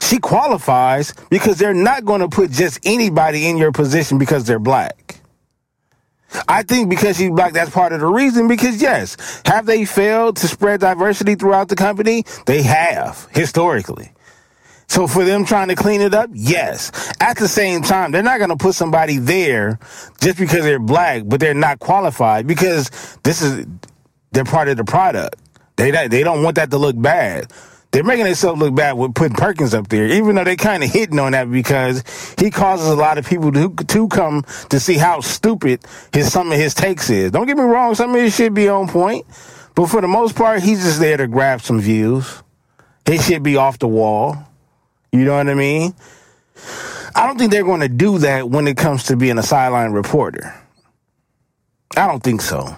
she 0.00 0.18
qualifies 0.18 1.14
because 1.30 1.58
they're 1.58 1.72
not 1.72 2.04
going 2.04 2.20
to 2.20 2.28
put 2.28 2.50
just 2.50 2.80
anybody 2.84 3.46
in 3.46 3.56
your 3.56 3.70
position 3.70 4.18
because 4.18 4.44
they're 4.44 4.58
black. 4.58 5.09
I 6.48 6.62
think 6.62 6.90
because 6.90 7.16
she's 7.16 7.30
black, 7.30 7.52
that's 7.52 7.70
part 7.70 7.92
of 7.92 8.00
the 8.00 8.06
reason. 8.06 8.48
Because 8.48 8.80
yes, 8.80 9.16
have 9.46 9.66
they 9.66 9.84
failed 9.84 10.36
to 10.38 10.48
spread 10.48 10.80
diversity 10.80 11.34
throughout 11.34 11.68
the 11.68 11.76
company? 11.76 12.24
They 12.46 12.62
have 12.62 13.28
historically. 13.32 14.12
So 14.88 15.06
for 15.06 15.24
them 15.24 15.44
trying 15.44 15.68
to 15.68 15.76
clean 15.76 16.00
it 16.00 16.14
up, 16.14 16.30
yes. 16.32 17.12
At 17.20 17.36
the 17.36 17.46
same 17.46 17.82
time, 17.82 18.10
they're 18.10 18.24
not 18.24 18.38
going 18.38 18.50
to 18.50 18.56
put 18.56 18.74
somebody 18.74 19.18
there 19.18 19.78
just 20.20 20.36
because 20.36 20.64
they're 20.64 20.80
black, 20.80 21.22
but 21.26 21.38
they're 21.38 21.54
not 21.54 21.78
qualified 21.78 22.46
because 22.46 22.90
this 23.22 23.40
is 23.40 23.66
they're 24.32 24.44
part 24.44 24.68
of 24.68 24.76
the 24.76 24.84
product. 24.84 25.36
They 25.76 25.90
they 26.08 26.22
don't 26.22 26.42
want 26.42 26.56
that 26.56 26.70
to 26.72 26.78
look 26.78 27.00
bad 27.00 27.52
they're 27.92 28.04
making 28.04 28.24
themselves 28.24 28.60
look 28.60 28.74
bad 28.74 28.92
with 28.92 29.14
putting 29.14 29.36
Perkins 29.36 29.74
up 29.74 29.88
there, 29.88 30.06
even 30.06 30.36
though 30.36 30.44
they 30.44 30.56
kind 30.56 30.84
of 30.84 30.90
hitting 30.90 31.18
on 31.18 31.32
that 31.32 31.50
because 31.50 32.04
he 32.38 32.50
causes 32.50 32.88
a 32.88 32.94
lot 32.94 33.18
of 33.18 33.26
people 33.26 33.50
to, 33.52 33.74
to 33.74 34.08
come 34.08 34.44
to 34.68 34.78
see 34.78 34.96
how 34.96 35.20
stupid 35.20 35.80
his 36.12 36.32
some 36.32 36.52
of 36.52 36.58
his 36.58 36.74
takes 36.74 37.10
is. 37.10 37.32
Don't 37.32 37.46
get 37.46 37.56
me 37.56 37.64
wrong, 37.64 37.94
some 37.94 38.10
of 38.14 38.20
his 38.20 38.34
should 38.34 38.54
be 38.54 38.68
on 38.68 38.86
point, 38.88 39.26
but 39.74 39.86
for 39.86 40.00
the 40.00 40.08
most 40.08 40.36
part, 40.36 40.62
he's 40.62 40.82
just 40.82 41.00
there 41.00 41.16
to 41.16 41.26
grab 41.26 41.62
some 41.62 41.80
views. 41.80 42.42
His 43.04 43.24
should 43.26 43.42
be 43.42 43.56
off 43.56 43.78
the 43.78 43.88
wall. 43.88 44.36
You 45.10 45.24
know 45.24 45.36
what 45.36 45.48
I 45.48 45.54
mean? 45.54 45.94
I 47.14 47.26
don't 47.26 47.38
think 47.38 47.50
they're 47.50 47.64
going 47.64 47.80
to 47.80 47.88
do 47.88 48.18
that 48.18 48.48
when 48.48 48.68
it 48.68 48.76
comes 48.76 49.04
to 49.04 49.16
being 49.16 49.38
a 49.38 49.42
sideline 49.42 49.90
reporter. 49.90 50.54
I 51.96 52.06
don't 52.06 52.22
think 52.22 52.40
so. 52.40 52.76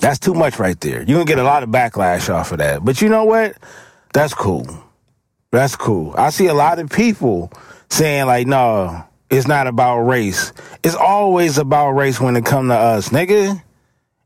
That's 0.00 0.18
too 0.18 0.34
much 0.34 0.58
right 0.58 0.80
there. 0.80 1.02
You're 1.02 1.18
gonna 1.18 1.24
get 1.24 1.38
a 1.38 1.44
lot 1.44 1.62
of 1.62 1.70
backlash 1.70 2.32
off 2.32 2.52
of 2.52 2.58
that. 2.58 2.84
But 2.84 3.02
you 3.02 3.08
know 3.08 3.24
what? 3.24 3.56
That's 4.12 4.34
cool. 4.34 4.66
That's 5.50 5.76
cool. 5.76 6.14
I 6.16 6.30
see 6.30 6.46
a 6.46 6.54
lot 6.54 6.78
of 6.78 6.90
people 6.90 7.52
saying 7.90 8.26
like, 8.26 8.46
no, 8.46 9.04
it's 9.30 9.46
not 9.46 9.66
about 9.66 10.00
race. 10.00 10.52
It's 10.82 10.94
always 10.94 11.58
about 11.58 11.92
race 11.92 12.20
when 12.20 12.36
it 12.36 12.44
come 12.44 12.68
to 12.68 12.74
us, 12.74 13.08
nigga. 13.10 13.62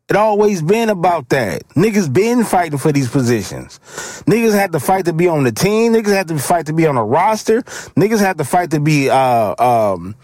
It 0.08 0.16
always 0.16 0.60
been 0.60 0.90
about 0.90 1.30
that. 1.30 1.66
Niggas 1.70 2.12
been 2.12 2.44
fighting 2.44 2.78
for 2.78 2.92
these 2.92 3.08
positions. 3.08 3.78
Niggas 4.26 4.52
had 4.52 4.72
to 4.72 4.80
fight 4.80 5.06
to 5.06 5.12
be 5.12 5.26
on 5.28 5.44
the 5.44 5.52
team. 5.52 5.94
Niggas 5.94 6.12
had 6.12 6.28
to 6.28 6.38
fight 6.38 6.66
to 6.66 6.72
be 6.72 6.86
on 6.86 6.96
a 6.96 7.04
roster. 7.04 7.62
Niggas 7.62 8.18
had 8.18 8.36
to 8.38 8.44
fight 8.44 8.72
to 8.72 8.80
be 8.80 9.08
uh, 9.08 9.54
um, 9.58 10.14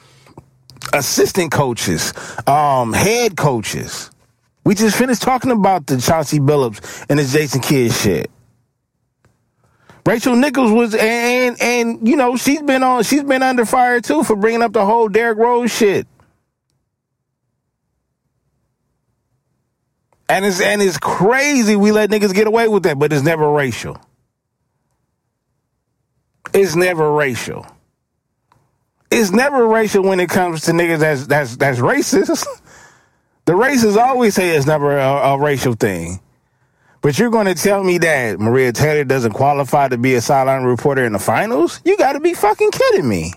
assistant 0.92 1.52
coaches, 1.52 2.12
um, 2.46 2.92
head 2.92 3.36
coaches. 3.36 4.10
We 4.68 4.74
just 4.74 4.98
finished 4.98 5.22
talking 5.22 5.50
about 5.50 5.86
the 5.86 5.96
Chauncey 5.96 6.40
Billups 6.40 7.06
and 7.08 7.18
the 7.18 7.24
Jason 7.24 7.62
Kidd 7.62 7.90
shit. 7.90 8.30
Rachel 10.04 10.36
Nichols 10.36 10.70
was 10.70 10.94
and 10.94 11.56
and 11.58 12.06
you 12.06 12.16
know 12.16 12.36
she's 12.36 12.60
been 12.60 12.82
on 12.82 13.02
she's 13.02 13.22
been 13.22 13.42
under 13.42 13.64
fire 13.64 14.02
too 14.02 14.22
for 14.24 14.36
bringing 14.36 14.60
up 14.60 14.74
the 14.74 14.84
whole 14.84 15.08
Derrick 15.08 15.38
Rose 15.38 15.74
shit. 15.74 16.06
And 20.28 20.44
it's 20.44 20.60
and 20.60 20.82
it's 20.82 20.98
crazy 20.98 21.74
we 21.74 21.90
let 21.90 22.10
niggas 22.10 22.34
get 22.34 22.46
away 22.46 22.68
with 22.68 22.82
that, 22.82 22.98
but 22.98 23.10
it's 23.10 23.24
never 23.24 23.50
racial. 23.50 23.98
It's 26.52 26.76
never 26.76 27.10
racial. 27.10 27.64
It's 29.10 29.30
never 29.30 29.66
racial 29.66 30.02
when 30.02 30.20
it 30.20 30.28
comes 30.28 30.60
to 30.64 30.72
niggas 30.72 30.98
that's 30.98 31.26
that's 31.26 31.56
that's 31.56 31.78
racist. 31.78 32.46
the 33.48 33.54
racists 33.54 33.96
always 33.96 34.34
say 34.34 34.50
it's 34.50 34.66
never 34.66 34.98
a, 34.98 35.08
a 35.08 35.38
racial 35.38 35.72
thing. 35.72 36.20
But 37.00 37.18
you're 37.18 37.30
going 37.30 37.46
to 37.46 37.54
tell 37.54 37.82
me 37.82 37.96
that 37.96 38.38
Maria 38.38 38.72
Taylor 38.72 39.04
doesn't 39.04 39.32
qualify 39.32 39.88
to 39.88 39.96
be 39.96 40.16
a 40.16 40.20
sideline 40.20 40.64
reporter 40.64 41.02
in 41.06 41.14
the 41.14 41.18
finals? 41.18 41.80
You 41.82 41.96
got 41.96 42.12
to 42.12 42.20
be 42.20 42.34
fucking 42.34 42.70
kidding 42.72 43.08
me. 43.08 43.32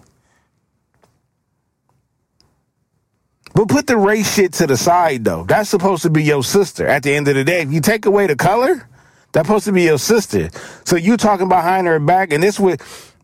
But 3.56 3.70
put 3.70 3.88
the 3.88 3.96
race 3.96 4.36
shit 4.36 4.52
to 4.56 4.68
the 4.68 4.76
side, 4.76 5.24
though. 5.24 5.46
That's 5.46 5.70
supposed 5.70 6.04
to 6.04 6.10
be 6.10 6.26
your 6.26 6.44
sister. 6.44 6.86
At 6.86 7.04
the 7.04 7.14
end 7.14 7.30
of 7.30 7.36
the 7.36 7.46
day, 7.46 7.62
if 7.62 7.72
you 7.72 7.80
take 7.80 8.06
away 8.06 8.28
the 8.28 8.36
color, 8.36 8.90
that's 9.32 9.48
supposed 9.48 9.64
to 9.64 9.72
be 9.72 9.84
your 9.84 9.98
sister. 9.98 10.50
So 10.84 10.98
you 10.98 11.16
talking 11.16 11.48
behind 11.48 11.88
her 11.88 12.00
back, 12.02 12.34
and 12.34 12.44
this 12.44 12.60
with 12.60 13.16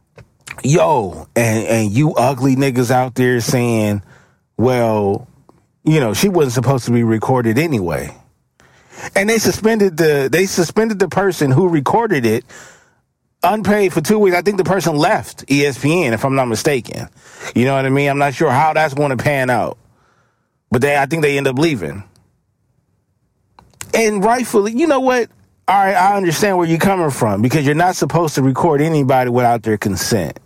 yo, 0.64 1.28
and 1.36 1.68
and 1.68 1.92
you 1.92 2.14
ugly 2.14 2.56
niggas 2.56 2.92
out 2.92 3.16
there 3.16 3.42
saying, 3.42 4.04
well, 4.56 5.28
you 5.88 6.02
know, 6.02 6.14
she 6.14 6.28
wasn't 6.28 6.54
supposed 6.54 6.86
to 6.86 6.92
be 6.92 7.04
recorded 7.04 7.58
anyway. 7.58 8.14
And 9.16 9.30
they 9.30 9.38
suspended 9.38 9.96
the 9.96 10.28
they 10.30 10.46
suspended 10.46 11.00
the 11.00 11.08
person 11.08 11.50
who 11.50 11.70
recorded 11.70 12.26
it 12.26 12.44
unpaid 13.42 13.94
for 13.94 14.02
two 14.02 14.20
weeks. 14.20 14.36
I 14.36 14.42
think 14.42 14.58
the 14.58 14.66
person 14.66 14.98
left 14.98 15.48
ESPN, 15.48 16.12
if 16.12 16.26
I'm 16.26 16.36
not 16.36 16.46
mistaken. 16.46 17.08
You 17.56 17.66
know 17.66 17.76
what 17.76 17.86
I 17.86 17.90
mean? 17.90 18.10
I'm 18.10 18.18
not 18.18 18.34
sure 18.34 18.52
how 18.52 18.74
that's 18.74 18.94
going 18.94 19.16
to 19.16 19.24
pan 19.24 19.50
out. 19.50 19.78
But 20.70 20.82
they, 20.82 20.98
I 20.98 21.06
think 21.06 21.22
they 21.22 21.38
end 21.38 21.48
up 21.48 21.58
leaving. 21.58 22.04
And 23.94 24.24
rightfully, 24.24 24.74
you 24.74 24.88
know 24.88 25.00
what? 25.00 25.30
All 25.70 25.76
right, 25.76 25.96
I 25.96 26.18
understand 26.18 26.58
where 26.58 26.68
you're 26.68 26.80
coming 26.80 27.12
from 27.12 27.42
because 27.42 27.66
you're 27.66 27.76
not 27.76 27.96
supposed 27.96 28.36
to 28.36 28.42
record 28.42 28.82
anybody 28.82 29.30
without 29.30 29.64
their 29.64 29.78
consent. 29.78 30.40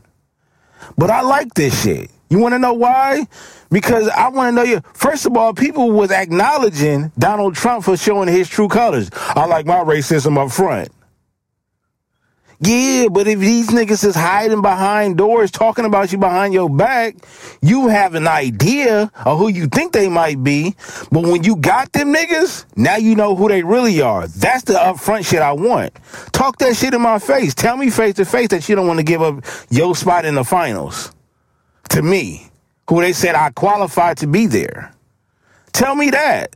But 0.98 1.10
I 1.10 1.22
like 1.22 1.54
this 1.56 1.82
shit. 1.82 2.12
You 2.32 2.40
want 2.40 2.54
to 2.54 2.60
know 2.60 2.72
why? 2.72 3.28
Because 3.72 4.08
I 4.08 4.30
want 4.30 4.48
to 4.48 4.52
know 4.54 4.64
you. 4.64 4.82
First 4.94 5.26
of 5.26 5.36
all, 5.36 5.54
people 5.54 5.92
was 5.92 6.12
acknowledging 6.12 7.12
Donald 7.20 7.56
Trump 7.56 7.84
for 7.84 7.98
showing 7.98 8.30
his 8.30 8.48
true 8.48 8.70
colors. 8.70 9.10
I 9.14 9.46
like 9.48 9.66
my 9.66 9.80
racism 9.80 10.38
up 10.38 10.50
front. 10.50 10.94
Yeah, 12.62 13.10
but 13.12 13.28
if 13.28 13.40
these 13.40 13.68
niggas 13.68 14.06
is 14.06 14.16
hiding 14.16 14.62
behind 14.62 15.18
doors 15.18 15.52
talking 15.52 15.84
about 15.84 16.14
you 16.14 16.20
behind 16.20 16.54
your 16.54 16.70
back, 16.70 17.16
you 17.62 17.90
have 17.90 18.16
an 18.16 18.30
idea 18.30 19.12
of 19.26 19.38
who 19.38 19.50
you 19.50 19.68
think 19.68 19.92
they 19.92 20.08
might 20.08 20.42
be. 20.42 20.76
But 21.12 21.24
when 21.24 21.44
you 21.44 21.58
got 21.58 21.92
them 21.92 22.14
niggas, 22.14 22.64
now 22.78 22.96
you 22.96 23.16
know 23.16 23.36
who 23.36 23.50
they 23.50 23.62
really 23.62 24.02
are. 24.02 24.28
That's 24.28 24.64
the 24.64 24.76
upfront 24.76 25.26
shit 25.26 25.42
I 25.42 25.52
want. 25.52 25.92
Talk 26.32 26.60
that 26.60 26.78
shit 26.78 26.94
in 26.94 27.02
my 27.02 27.20
face. 27.20 27.54
Tell 27.54 27.76
me 27.76 27.90
face 27.90 28.16
to 28.16 28.26
face 28.26 28.48
that 28.50 28.70
you 28.70 28.76
don't 28.78 28.88
want 28.88 29.00
to 29.00 29.06
give 29.06 29.22
up 29.22 29.44
your 29.70 29.96
spot 29.98 30.24
in 30.24 30.36
the 30.36 30.46
finals. 30.46 31.12
To 31.92 32.02
me, 32.02 32.48
who 32.88 33.02
they 33.02 33.14
said 33.14 33.36
I 33.36 33.52
qualified 33.52 34.18
to 34.18 34.28
be 34.28 34.48
there. 34.48 34.94
Tell 35.72 35.96
me 35.96 36.10
that. 36.10 36.56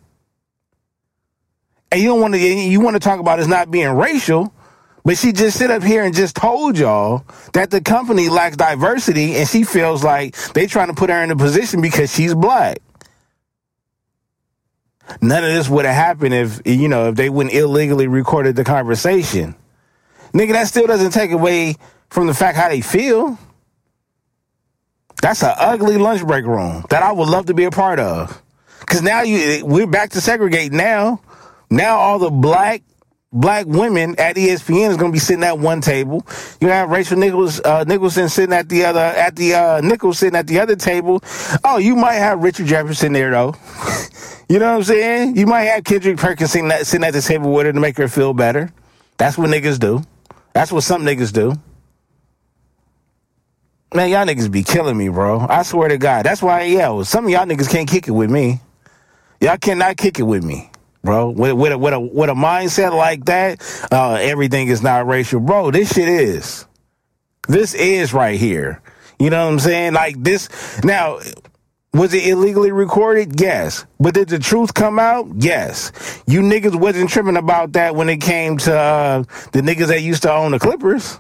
And 1.91 2.01
you 2.01 2.09
don't 2.09 2.21
want 2.21 2.33
to, 2.33 2.39
you 2.39 2.81
want 2.81 2.95
to 2.95 2.99
talk 2.99 3.19
about 3.19 3.39
it's 3.39 3.47
not 3.47 3.71
being 3.71 3.89
racial. 3.89 4.53
But 5.05 5.19
she 5.19 5.33
just 5.33 5.57
sit 5.57 5.69
up 5.69 5.83
here 5.83 6.03
and 6.03 6.15
just 6.15 6.35
told 6.35 6.79
y'all 6.79 7.25
that 7.53 7.69
the 7.69 7.79
company 7.79 8.27
lacks 8.27 8.57
diversity 8.57 9.35
and 9.35 9.47
she 9.47 9.63
feels 9.63 10.03
like 10.03 10.35
they 10.53 10.65
trying 10.65 10.87
to 10.87 10.95
put 10.95 11.11
her 11.11 11.21
in 11.23 11.29
a 11.29 11.35
position 11.35 11.79
because 11.79 12.13
she's 12.13 12.33
black. 12.33 12.79
None 15.21 15.43
of 15.43 15.53
this 15.53 15.69
would 15.69 15.85
have 15.85 15.93
happened 15.93 16.33
if, 16.33 16.59
you 16.65 16.87
know, 16.87 17.09
if 17.09 17.15
they 17.15 17.29
wouldn't 17.29 17.53
illegally 17.53 18.07
recorded 18.07 18.55
the 18.55 18.63
conversation. 18.63 19.53
Nigga, 20.33 20.53
that 20.53 20.67
still 20.67 20.87
doesn't 20.87 21.11
take 21.11 21.29
away 21.29 21.75
from 22.09 22.25
the 22.25 22.33
fact 22.33 22.57
how 22.57 22.67
they 22.67 22.81
feel. 22.81 23.37
That's 25.22 25.43
an 25.43 25.53
ugly 25.57 25.98
lunch 25.98 26.25
break 26.25 26.45
room 26.45 26.84
that 26.89 27.03
I 27.03 27.12
would 27.12 27.29
love 27.29 27.48
to 27.48 27.53
be 27.53 27.63
a 27.63 27.72
part 27.72 28.00
of. 28.00 28.41
Cause 28.86 29.01
now 29.01 29.22
you, 29.22 29.65
we're 29.65 29.88
back 29.88 30.12
to 30.12 30.22
segregate 30.22 30.72
now. 30.72 31.22
Now 31.69 31.98
all 31.98 32.19
the 32.19 32.29
black 32.29 32.84
black 33.36 33.65
women 33.65 34.15
at 34.17 34.38
ESPN 34.38 34.91
is 34.91 34.98
going 34.98 35.12
to 35.12 35.13
be 35.13 35.19
sitting 35.19 35.43
at 35.43 35.60
one 35.60 35.81
table. 35.81 36.25
You 36.62 36.69
have 36.69 36.89
Rachel 36.89 37.17
Nichols, 37.17 37.60
uh, 37.62 37.84
Nicholson 37.84 38.29
sitting 38.29 38.53
at 38.53 38.69
the 38.69 38.86
other, 38.86 39.00
at 39.00 39.36
the, 39.36 39.53
uh, 39.53 39.81
Nichols 39.81 40.19
sitting 40.19 40.38
at 40.38 40.48
the 40.48 40.60
other 40.60 40.75
table. 40.75 41.22
Oh, 41.63 41.77
you 41.77 41.95
might 41.95 42.13
have 42.13 42.41
Richard 42.41 42.67
Jefferson 42.67 43.13
there 43.13 43.31
though. 43.31 43.55
you 44.50 44.57
know 44.57 44.72
what 44.72 44.77
I'm 44.77 44.84
saying? 44.84 45.38
You 45.38 45.45
might 45.48 45.63
have 45.63 45.84
Kendrick 45.84 46.17
Perkins 46.17 46.51
sitting 46.51 46.72
at, 46.72 46.88
sitting 46.88 47.05
at 47.05 47.12
the 47.12 47.22
table 47.22 47.51
with 47.51 47.65
her 47.65 47.74
to 47.74 47.79
make 47.79 47.98
her 47.98 48.07
feel 48.07 48.34
better. 48.34 48.72
That's 49.17 49.38
what 49.38 49.50
niggas 49.50 49.79
do. 49.79 50.01
That's 50.53 50.72
what 50.72 50.84
some 50.84 51.03
niggas 51.03 51.34
do. 51.34 51.53
Man, 53.95 54.09
y'all 54.09 54.25
niggas 54.25 54.51
be 54.51 54.61
killing 54.63 54.97
me, 54.97 55.07
bro. 55.09 55.39
I 55.39 55.63
swear 55.63 55.87
to 55.87 55.97
God. 55.97 56.25
That's 56.25 56.41
why, 56.41 56.63
yeah, 56.63 57.01
some 57.03 57.25
of 57.25 57.31
y'all 57.31 57.45
niggas 57.45 57.69
can't 57.69 57.87
kick 57.87 58.07
it 58.07 58.11
with 58.11 58.29
me. 58.29 58.59
Y'all 59.39 59.57
cannot 59.57 59.97
kick 59.97 60.19
it 60.19 60.23
with 60.23 60.43
me 60.43 60.69
bro. 61.05 61.29
With, 61.29 61.53
with, 61.53 61.71
a, 61.71 61.77
with, 61.77 61.93
a, 61.93 61.99
with 61.99 62.29
a 62.29 62.33
mindset 62.33 62.93
like 62.93 63.25
that, 63.25 63.61
uh, 63.91 64.15
everything 64.15 64.67
is 64.67 64.81
not 64.81 65.07
racial. 65.07 65.39
Bro, 65.39 65.71
this 65.71 65.93
shit 65.93 66.09
is. 66.09 66.65
This 67.47 67.73
is 67.73 68.13
right 68.13 68.37
here. 68.37 68.81
You 69.19 69.29
know 69.29 69.45
what 69.45 69.53
I'm 69.53 69.59
saying? 69.59 69.93
Like 69.93 70.21
this. 70.21 70.49
Now, 70.83 71.19
was 71.93 72.13
it 72.13 72.27
illegally 72.27 72.71
recorded? 72.71 73.39
Yes. 73.39 73.85
But 73.99 74.15
did 74.15 74.27
the 74.27 74.39
truth 74.39 74.73
come 74.73 74.99
out? 74.99 75.27
Yes. 75.37 76.21
You 76.27 76.41
niggas 76.41 76.75
wasn't 76.75 77.09
tripping 77.09 77.37
about 77.37 77.73
that 77.73 77.95
when 77.95 78.09
it 78.09 78.17
came 78.17 78.57
to 78.57 78.77
uh, 78.77 79.19
the 79.53 79.61
niggas 79.61 79.87
that 79.87 80.01
used 80.01 80.23
to 80.23 80.33
own 80.33 80.51
the 80.51 80.59
Clippers. 80.59 81.19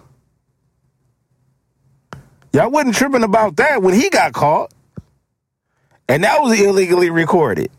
Y'all 2.55 2.71
wasn't 2.71 2.95
tripping 2.95 3.23
about 3.23 3.57
that 3.57 3.81
when 3.81 3.93
he 3.93 4.09
got 4.09 4.31
caught. 4.31 4.71
And 6.07 6.23
that 6.23 6.41
was 6.41 6.57
illegally 6.57 7.09
recorded. 7.09 7.69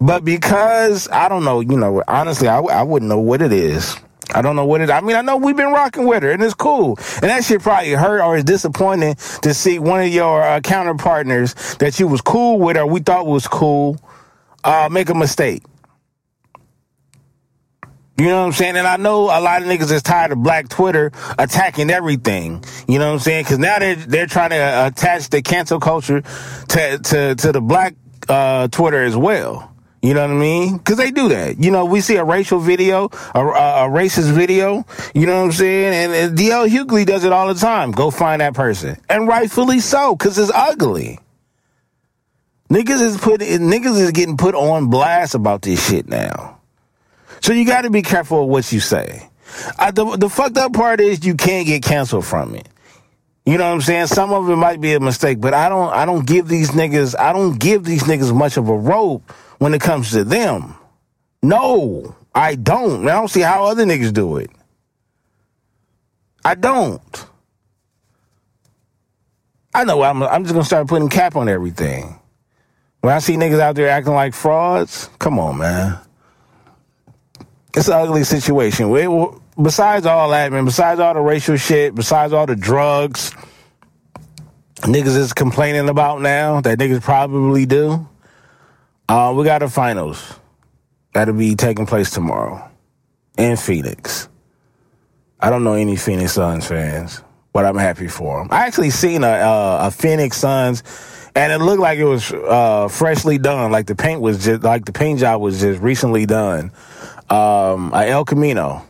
But 0.00 0.24
because 0.24 1.08
I 1.10 1.28
don't 1.28 1.44
know, 1.44 1.60
you 1.60 1.76
know, 1.76 2.02
honestly, 2.08 2.48
I, 2.48 2.58
I 2.58 2.82
wouldn't 2.82 3.08
know 3.08 3.20
what 3.20 3.40
it 3.40 3.52
is. 3.52 3.96
I 4.34 4.42
don't 4.42 4.56
know 4.56 4.66
what 4.66 4.80
it. 4.80 4.90
I 4.90 5.00
mean, 5.00 5.14
I 5.14 5.20
know 5.20 5.36
we've 5.36 5.56
been 5.56 5.70
rocking 5.70 6.08
with 6.08 6.24
her, 6.24 6.32
and 6.32 6.42
it's 6.42 6.54
cool. 6.54 6.96
And 7.22 7.30
that 7.30 7.44
shit 7.44 7.62
probably 7.62 7.92
hurt 7.92 8.20
or 8.20 8.36
is 8.36 8.42
disappointing 8.42 9.14
to 9.42 9.54
see 9.54 9.78
one 9.78 10.00
of 10.00 10.08
your 10.08 10.42
uh, 10.42 10.58
counter 10.58 10.94
partners 10.94 11.54
that 11.76 12.00
you 12.00 12.08
was 12.08 12.20
cool 12.20 12.58
with 12.58 12.76
or 12.78 12.84
we 12.84 12.98
thought 12.98 13.26
was 13.26 13.46
cool 13.46 13.96
uh, 14.64 14.88
make 14.90 15.08
a 15.08 15.14
mistake. 15.14 15.62
You 18.18 18.26
know 18.26 18.40
what 18.40 18.46
I'm 18.46 18.52
saying? 18.52 18.76
And 18.76 18.86
I 18.86 18.96
know 18.98 19.24
a 19.24 19.40
lot 19.40 19.62
of 19.62 19.68
niggas 19.68 19.90
is 19.90 20.02
tired 20.02 20.32
of 20.32 20.42
Black 20.42 20.68
Twitter 20.68 21.12
attacking 21.38 21.90
everything. 21.90 22.62
You 22.86 22.98
know 22.98 23.06
what 23.06 23.14
I'm 23.14 23.18
saying? 23.20 23.44
Because 23.44 23.58
now 23.58 23.78
they're 23.78 23.96
they're 23.96 24.26
trying 24.26 24.50
to 24.50 24.86
attach 24.86 25.30
the 25.30 25.42
cancel 25.42 25.80
culture 25.80 26.20
to 26.20 26.98
to 26.98 27.34
to 27.34 27.52
the 27.52 27.60
Black 27.60 27.94
uh, 28.28 28.68
Twitter 28.68 29.02
as 29.02 29.16
well. 29.16 29.72
You 30.02 30.14
know 30.14 30.22
what 30.22 30.30
I 30.30 30.38
mean? 30.40 30.78
Because 30.78 30.96
they 30.96 31.12
do 31.12 31.28
that. 31.28 31.62
You 31.62 31.70
know, 31.70 31.84
we 31.84 32.00
see 32.00 32.16
a 32.16 32.24
racial 32.24 32.58
video, 32.58 33.04
a, 33.34 33.40
a, 33.40 33.88
racist 33.88 34.32
video. 34.32 34.84
You 35.14 35.26
know 35.26 35.38
what 35.38 35.44
I'm 35.44 35.52
saying? 35.52 35.94
And, 35.94 36.12
and 36.12 36.36
DL 36.36 36.68
Hughley 36.68 37.06
does 37.06 37.22
it 37.22 37.32
all 37.32 37.46
the 37.46 37.54
time. 37.54 37.92
Go 37.92 38.10
find 38.10 38.40
that 38.40 38.52
person, 38.52 39.00
and 39.08 39.28
rightfully 39.28 39.78
so, 39.78 40.16
because 40.16 40.38
it's 40.38 40.50
ugly. 40.52 41.20
Niggas 42.68 43.00
is 43.00 43.16
put 43.16 43.40
niggas 43.40 44.00
is 44.00 44.10
getting 44.10 44.36
put 44.36 44.54
on 44.54 44.90
blast 44.90 45.34
about 45.34 45.62
this 45.62 45.88
shit 45.88 46.08
now. 46.08 46.51
So 47.42 47.52
you 47.52 47.66
got 47.66 47.82
to 47.82 47.90
be 47.90 48.02
careful 48.02 48.44
of 48.44 48.48
what 48.48 48.70
you 48.72 48.80
say. 48.80 49.28
I, 49.78 49.90
the 49.90 50.16
the 50.16 50.30
fucked 50.30 50.56
up 50.56 50.72
part 50.72 51.00
is 51.00 51.24
you 51.26 51.34
can't 51.34 51.66
get 51.66 51.82
canceled 51.82 52.24
from 52.24 52.54
it. 52.54 52.68
You 53.44 53.58
know 53.58 53.66
what 53.66 53.74
I'm 53.74 53.80
saying? 53.80 54.06
Some 54.06 54.32
of 54.32 54.48
it 54.48 54.56
might 54.56 54.80
be 54.80 54.94
a 54.94 55.00
mistake, 55.00 55.40
but 55.40 55.52
I 55.52 55.68
don't 55.68 55.92
I 55.92 56.06
don't 56.06 56.26
give 56.26 56.48
these 56.48 56.70
niggas 56.70 57.18
I 57.18 57.32
don't 57.32 57.58
give 57.58 57.84
these 57.84 58.04
niggas 58.04 58.34
much 58.34 58.56
of 58.56 58.68
a 58.68 58.76
rope 58.76 59.30
when 59.58 59.74
it 59.74 59.80
comes 59.80 60.12
to 60.12 60.24
them. 60.24 60.74
No, 61.42 62.14
I 62.34 62.54
don't. 62.54 63.08
I 63.08 63.12
don't 63.12 63.28
see 63.28 63.40
how 63.40 63.64
other 63.64 63.84
niggas 63.84 64.12
do 64.12 64.36
it. 64.36 64.50
I 66.44 66.54
don't. 66.54 67.26
I 69.74 69.84
know 69.84 70.02
I'm, 70.02 70.22
I'm 70.22 70.44
just 70.44 70.54
gonna 70.54 70.64
start 70.64 70.86
putting 70.86 71.08
cap 71.08 71.34
on 71.34 71.48
everything. 71.48 72.18
When 73.00 73.12
I 73.12 73.18
see 73.18 73.34
niggas 73.34 73.58
out 73.58 73.74
there 73.74 73.88
acting 73.88 74.14
like 74.14 74.34
frauds, 74.34 75.10
come 75.18 75.40
on, 75.40 75.58
man. 75.58 75.98
It's 77.74 77.88
an 77.88 77.94
ugly 77.94 78.24
situation. 78.24 78.90
besides 79.60 80.06
all 80.06 80.30
that, 80.30 80.52
man, 80.52 80.64
besides 80.64 81.00
all 81.00 81.14
the 81.14 81.20
racial 81.20 81.56
shit, 81.56 81.94
besides 81.94 82.32
all 82.32 82.46
the 82.46 82.56
drugs 82.56 83.32
niggas 84.82 85.16
is 85.16 85.32
complaining 85.32 85.88
about 85.88 86.20
now 86.20 86.60
that 86.60 86.78
niggas 86.78 87.02
probably 87.02 87.66
do, 87.66 88.06
Uh, 89.08 89.32
we 89.36 89.44
got 89.44 89.58
the 89.60 89.68
finals 89.68 90.40
that'll 91.12 91.34
be 91.34 91.54
taking 91.54 91.86
place 91.86 92.10
tomorrow 92.10 92.66
in 93.36 93.56
Phoenix. 93.56 94.28
I 95.38 95.50
don't 95.50 95.64
know 95.64 95.74
any 95.74 95.96
Phoenix 95.96 96.32
Suns 96.32 96.66
fans, 96.66 97.20
but 97.52 97.64
I'm 97.66 97.76
happy 97.76 98.08
for 98.08 98.38
them. 98.38 98.48
I 98.50 98.66
actually 98.66 98.90
seen 98.90 99.22
a, 99.22 99.28
uh, 99.28 99.78
a 99.82 99.90
Phoenix 99.90 100.38
Suns, 100.38 100.82
and 101.34 101.52
it 101.52 101.58
looked 101.58 101.80
like 101.80 101.98
it 101.98 102.04
was 102.04 102.32
uh, 102.32 102.88
freshly 102.88 103.38
done. 103.38 103.70
Like 103.70 103.86
the 103.86 103.96
paint 103.96 104.20
was 104.20 104.44
just 104.44 104.62
like 104.62 104.84
the 104.84 104.92
paint 104.92 105.20
job 105.20 105.40
was 105.42 105.60
just 105.60 105.80
recently 105.82 106.24
done. 106.24 106.72
Um, 107.32 107.92
a 107.94 108.06
El 108.08 108.24
Camino. 108.26 108.86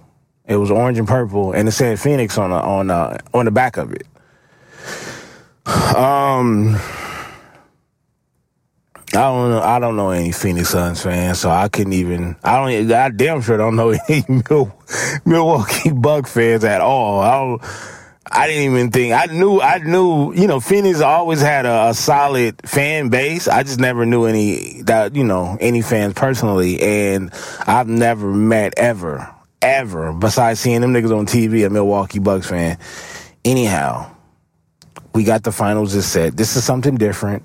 It 0.47 0.57
was 0.57 0.71
orange 0.71 0.99
and 0.99 1.07
purple, 1.07 1.53
and 1.53 1.69
it 1.69 1.73
said 1.73 2.01
Phoenix 2.01 2.37
on 2.37 2.51
the, 2.51 2.57
on 2.57 2.91
on 3.33 3.45
the 3.45 3.53
back 3.53 3.77
of 3.77 3.93
it. 3.93 4.07
Um, 5.95 6.75
I 9.15 9.21
don't 9.21 9.51
know. 9.51 9.61
I 9.63 9.79
don't 9.79 9.95
know 9.95 10.11
any 10.11 10.33
Phoenix 10.33 10.71
Suns 10.71 11.03
fans, 11.03 11.39
so 11.39 11.51
I 11.51 11.69
couldn't 11.69 11.93
even. 11.93 12.35
I 12.43 12.57
don't. 12.57 12.91
I 12.91 13.11
damn 13.11 13.43
sure 13.43 13.57
don't 13.57 13.77
know 13.77 13.91
any 14.09 14.25
Milwaukee 15.25 15.93
Buck 15.93 16.27
fans 16.27 16.65
at 16.65 16.81
all. 16.81 17.21
I 17.21 17.39
don't. 17.39 17.63
I 18.35 18.47
didn't 18.47 18.73
even 18.73 18.91
think. 18.91 19.13
I 19.13 19.27
knew. 19.27 19.61
I 19.61 19.79
knew. 19.79 20.33
You 20.33 20.47
know, 20.47 20.59
Phoenix 20.59 21.01
always 21.01 21.41
had 21.41 21.67
a, 21.67 21.91
a 21.91 21.95
solid 21.95 22.61
fan 22.67 23.11
base. 23.11 23.47
I 23.47 23.63
just 23.63 23.79
never 23.79 24.07
knew 24.07 24.25
any 24.25 24.83
that 24.83 25.15
you 25.15 25.23
know 25.23 25.59
any 25.61 25.83
fans 25.83 26.15
personally, 26.15 26.81
and 26.81 27.31
I've 27.67 27.89
never 27.89 28.33
met 28.33 28.75
ever, 28.79 29.33
ever 29.61 30.13
besides 30.15 30.61
seeing 30.61 30.81
them 30.81 30.95
niggas 30.95 31.17
on 31.17 31.27
TV 31.27 31.67
a 31.67 31.71
Milwaukee 31.71 32.21
Bucks 32.21 32.49
fan. 32.49 32.79
Anyhow, 33.45 34.11
we 35.15 35.25
got 35.25 35.43
the 35.43 35.53
finals 35.53 35.93
just 35.93 36.11
set. 36.11 36.37
This 36.37 36.57
is 36.57 36.65
something 36.65 36.97
different. 36.97 37.45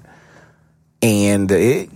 And 1.02 1.52
it, 1.52 1.90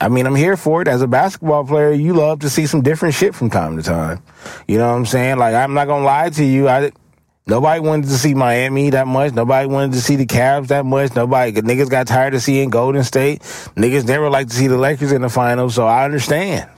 I 0.00 0.08
mean, 0.08 0.26
I'm 0.26 0.34
here 0.34 0.56
for 0.56 0.80
it. 0.82 0.88
As 0.88 1.02
a 1.02 1.06
basketball 1.06 1.64
player, 1.64 1.92
you 1.92 2.14
love 2.14 2.40
to 2.40 2.50
see 2.50 2.66
some 2.66 2.80
different 2.80 3.14
shit 3.14 3.34
from 3.34 3.50
time 3.50 3.76
to 3.76 3.82
time. 3.82 4.22
You 4.66 4.78
know 4.78 4.88
what 4.88 4.96
I'm 4.96 5.06
saying? 5.06 5.36
Like, 5.36 5.54
I'm 5.54 5.74
not 5.74 5.86
gonna 5.86 6.04
lie 6.04 6.30
to 6.30 6.44
you. 6.44 6.68
I, 6.68 6.92
nobody 7.46 7.80
wanted 7.80 8.08
to 8.08 8.18
see 8.18 8.34
Miami 8.34 8.90
that 8.90 9.06
much. 9.06 9.32
Nobody 9.32 9.68
wanted 9.68 9.92
to 9.92 10.00
see 10.00 10.16
the 10.16 10.26
Cavs 10.26 10.68
that 10.68 10.84
much. 10.84 11.14
Nobody, 11.14 11.52
niggas 11.52 11.90
got 11.90 12.06
tired 12.06 12.34
of 12.34 12.42
seeing 12.42 12.70
Golden 12.70 13.04
State. 13.04 13.40
Niggas 13.76 14.06
never 14.06 14.30
like 14.30 14.48
to 14.48 14.54
see 14.54 14.66
the 14.66 14.78
Lakers 14.78 15.12
in 15.12 15.22
the 15.22 15.28
finals, 15.28 15.74
so 15.74 15.86
I 15.86 16.04
understand. 16.04 16.68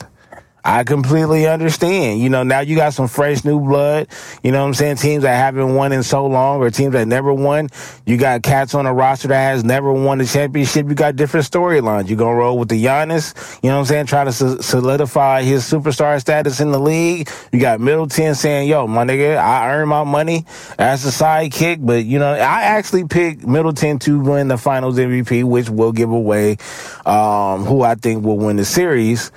I 0.66 0.82
completely 0.84 1.46
understand. 1.46 2.20
You 2.20 2.30
know, 2.30 2.42
now 2.42 2.60
you 2.60 2.74
got 2.74 2.94
some 2.94 3.06
fresh 3.06 3.44
new 3.44 3.60
blood. 3.60 4.08
You 4.42 4.50
know 4.50 4.62
what 4.62 4.68
I'm 4.68 4.74
saying? 4.74 4.96
Teams 4.96 5.22
that 5.24 5.36
haven't 5.36 5.74
won 5.74 5.92
in 5.92 6.02
so 6.02 6.26
long 6.26 6.60
or 6.60 6.70
teams 6.70 6.94
that 6.94 7.06
never 7.06 7.34
won. 7.34 7.68
You 8.06 8.16
got 8.16 8.42
cats 8.42 8.74
on 8.74 8.86
a 8.86 8.94
roster 8.94 9.28
that 9.28 9.50
has 9.50 9.62
never 9.62 9.92
won 9.92 10.18
the 10.18 10.24
championship. 10.24 10.88
You 10.88 10.94
got 10.94 11.16
different 11.16 11.44
storylines. 11.44 12.08
You're 12.08 12.16
going 12.16 12.34
to 12.34 12.38
roll 12.38 12.58
with 12.58 12.70
the 12.70 12.82
Giannis. 12.82 13.34
You 13.62 13.68
know 13.68 13.76
what 13.76 13.80
I'm 13.80 13.86
saying? 13.86 14.06
Trying 14.06 14.26
to 14.32 14.62
solidify 14.62 15.42
his 15.42 15.70
superstar 15.70 16.18
status 16.18 16.60
in 16.60 16.72
the 16.72 16.80
league. 16.80 17.28
You 17.52 17.60
got 17.60 17.78
Middleton 17.80 18.34
saying, 18.34 18.66
yo, 18.66 18.86
my 18.86 19.04
nigga, 19.04 19.36
I 19.36 19.70
earn 19.70 19.88
my 19.88 20.04
money 20.04 20.46
as 20.78 21.04
a 21.04 21.10
sidekick. 21.10 21.84
But, 21.84 22.06
you 22.06 22.18
know, 22.18 22.32
I 22.32 22.62
actually 22.62 23.04
picked 23.04 23.46
Middleton 23.46 23.98
to 24.00 24.18
win 24.18 24.48
the 24.48 24.56
finals 24.56 24.96
MVP, 24.96 25.44
which 25.44 25.68
will 25.68 25.92
give 25.92 26.10
away, 26.10 26.56
um, 27.04 27.66
who 27.66 27.82
I 27.82 27.96
think 27.96 28.24
will 28.24 28.38
win 28.38 28.56
the 28.56 28.64
series. 28.64 29.30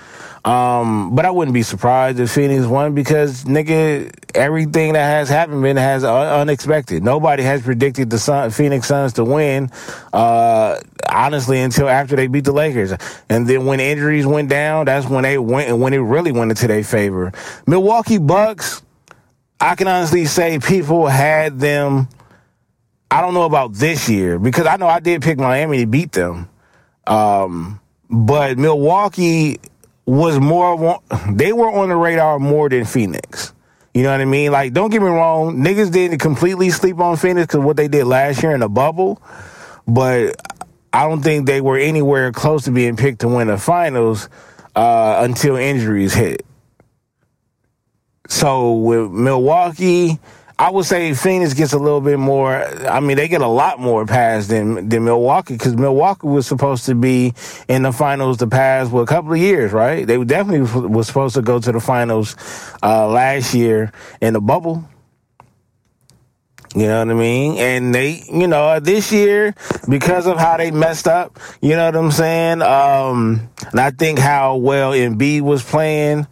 Um, 0.47 1.13
but 1.13 1.25
I 1.25 1.31
wouldn't 1.31 1.53
be 1.53 1.61
surprised 1.61 2.21
if 2.21 2.31
Phoenix 2.31 2.65
won 2.65 2.95
because 2.95 3.43
nigga, 3.43 4.13
everything 4.33 4.93
that 4.93 5.03
has 5.03 5.27
happened 5.27 5.61
been 5.61 5.75
has 5.75 6.05
unexpected. 6.05 7.03
Nobody 7.03 7.43
has 7.43 7.63
predicted 7.63 8.09
the 8.09 8.17
Sun, 8.17 8.51
Phoenix 8.51 8.87
Suns 8.87 9.11
to 9.13 9.25
win, 9.25 9.69
uh, 10.13 10.79
honestly, 11.11 11.59
until 11.59 11.89
after 11.89 12.15
they 12.15 12.27
beat 12.27 12.45
the 12.45 12.53
Lakers. 12.53 12.93
And 13.27 13.45
then 13.45 13.65
when 13.65 13.81
injuries 13.81 14.25
went 14.25 14.47
down, 14.47 14.85
that's 14.85 15.05
when 15.05 15.23
they 15.23 15.37
went, 15.37 15.67
and 15.67 15.81
when 15.81 15.91
it 15.91 15.97
really 15.97 16.31
went 16.31 16.49
into 16.49 16.65
their 16.65 16.81
favor. 16.81 17.33
Milwaukee 17.65 18.17
Bucks, 18.17 18.81
I 19.59 19.75
can 19.75 19.89
honestly 19.89 20.23
say 20.23 20.59
people 20.59 21.07
had 21.07 21.59
them. 21.59 22.07
I 23.11 23.19
don't 23.19 23.33
know 23.33 23.43
about 23.43 23.73
this 23.73 24.07
year 24.07 24.39
because 24.39 24.65
I 24.65 24.77
know 24.77 24.87
I 24.87 25.01
did 25.01 25.21
pick 25.21 25.39
Miami 25.39 25.79
to 25.79 25.87
beat 25.87 26.13
them. 26.13 26.47
Um, 27.05 27.81
but 28.09 28.57
Milwaukee, 28.57 29.59
was 30.07 30.39
more, 30.39 31.01
they 31.29 31.51
were 31.53 31.69
on 31.69 31.89
the 31.89 31.95
radar 31.95 32.39
more 32.39 32.69
than 32.69 32.85
Phoenix. 32.85 33.53
You 33.93 34.03
know 34.03 34.11
what 34.11 34.21
I 34.21 34.25
mean? 34.25 34.51
Like, 34.51 34.73
don't 34.73 34.89
get 34.89 35.01
me 35.01 35.07
wrong, 35.07 35.57
niggas 35.57 35.91
didn't 35.91 36.19
completely 36.19 36.69
sleep 36.69 36.97
on 36.99 37.17
Phoenix 37.17 37.47
because 37.47 37.63
what 37.63 37.77
they 37.77 37.89
did 37.89 38.05
last 38.05 38.41
year 38.41 38.53
in 38.53 38.61
the 38.61 38.69
bubble, 38.69 39.21
but 39.85 40.35
I 40.93 41.07
don't 41.07 41.21
think 41.21 41.45
they 41.45 41.61
were 41.61 41.77
anywhere 41.77 42.31
close 42.31 42.63
to 42.63 42.71
being 42.71 42.95
picked 42.95 43.19
to 43.21 43.27
win 43.27 43.47
the 43.47 43.57
finals 43.57 44.29
uh, 44.75 45.17
until 45.21 45.57
injuries 45.57 46.13
hit. 46.13 46.45
So 48.29 48.73
with 48.73 49.11
Milwaukee, 49.11 50.19
I 50.59 50.71
would 50.71 50.85
say 50.85 51.13
Phoenix 51.13 51.53
gets 51.53 51.73
a 51.73 51.77
little 51.77 52.01
bit 52.01 52.17
more. 52.17 52.51
I 52.87 52.99
mean, 52.99 53.17
they 53.17 53.27
get 53.27 53.41
a 53.41 53.47
lot 53.47 53.79
more 53.79 54.07
pass 54.07 54.47
than 54.47 54.89
than 54.89 55.05
Milwaukee 55.05 55.53
because 55.53 55.75
Milwaukee 55.75 56.27
was 56.27 56.47
supposed 56.47 56.85
to 56.85 56.95
be 56.95 57.33
in 57.67 57.83
the 57.83 57.91
finals 57.91 58.37
the 58.37 58.47
past 58.47 58.91
well, 58.91 59.03
a 59.03 59.07
couple 59.07 59.33
of 59.33 59.37
years, 59.37 59.71
right? 59.71 60.07
They 60.07 60.23
definitely 60.23 60.87
was 60.87 61.05
supposed 61.05 61.35
to 61.35 61.43
go 61.43 61.59
to 61.59 61.71
the 61.71 61.79
finals 61.79 62.35
uh, 62.81 63.07
last 63.07 63.53
year 63.53 63.91
in 64.19 64.33
the 64.33 64.41
bubble. 64.41 64.83
You 66.75 66.87
know 66.87 67.05
what 67.05 67.11
I 67.11 67.13
mean? 67.13 67.57
And 67.57 67.93
they, 67.93 68.23
you 68.31 68.47
know, 68.47 68.79
this 68.79 69.11
year, 69.11 69.55
because 69.87 70.27
of 70.27 70.37
how 70.37 70.57
they 70.57 70.69
messed 70.71 71.07
up, 71.07 71.39
you 71.61 71.75
know 71.75 71.85
what 71.85 71.95
I'm 71.95 72.11
saying? 72.11 72.61
Um, 72.61 73.49
and 73.71 73.79
I 73.79 73.91
think 73.91 74.19
how 74.19 74.57
well 74.57 74.91
Embiid 74.91 75.41
was 75.41 75.63
playing 75.63 76.27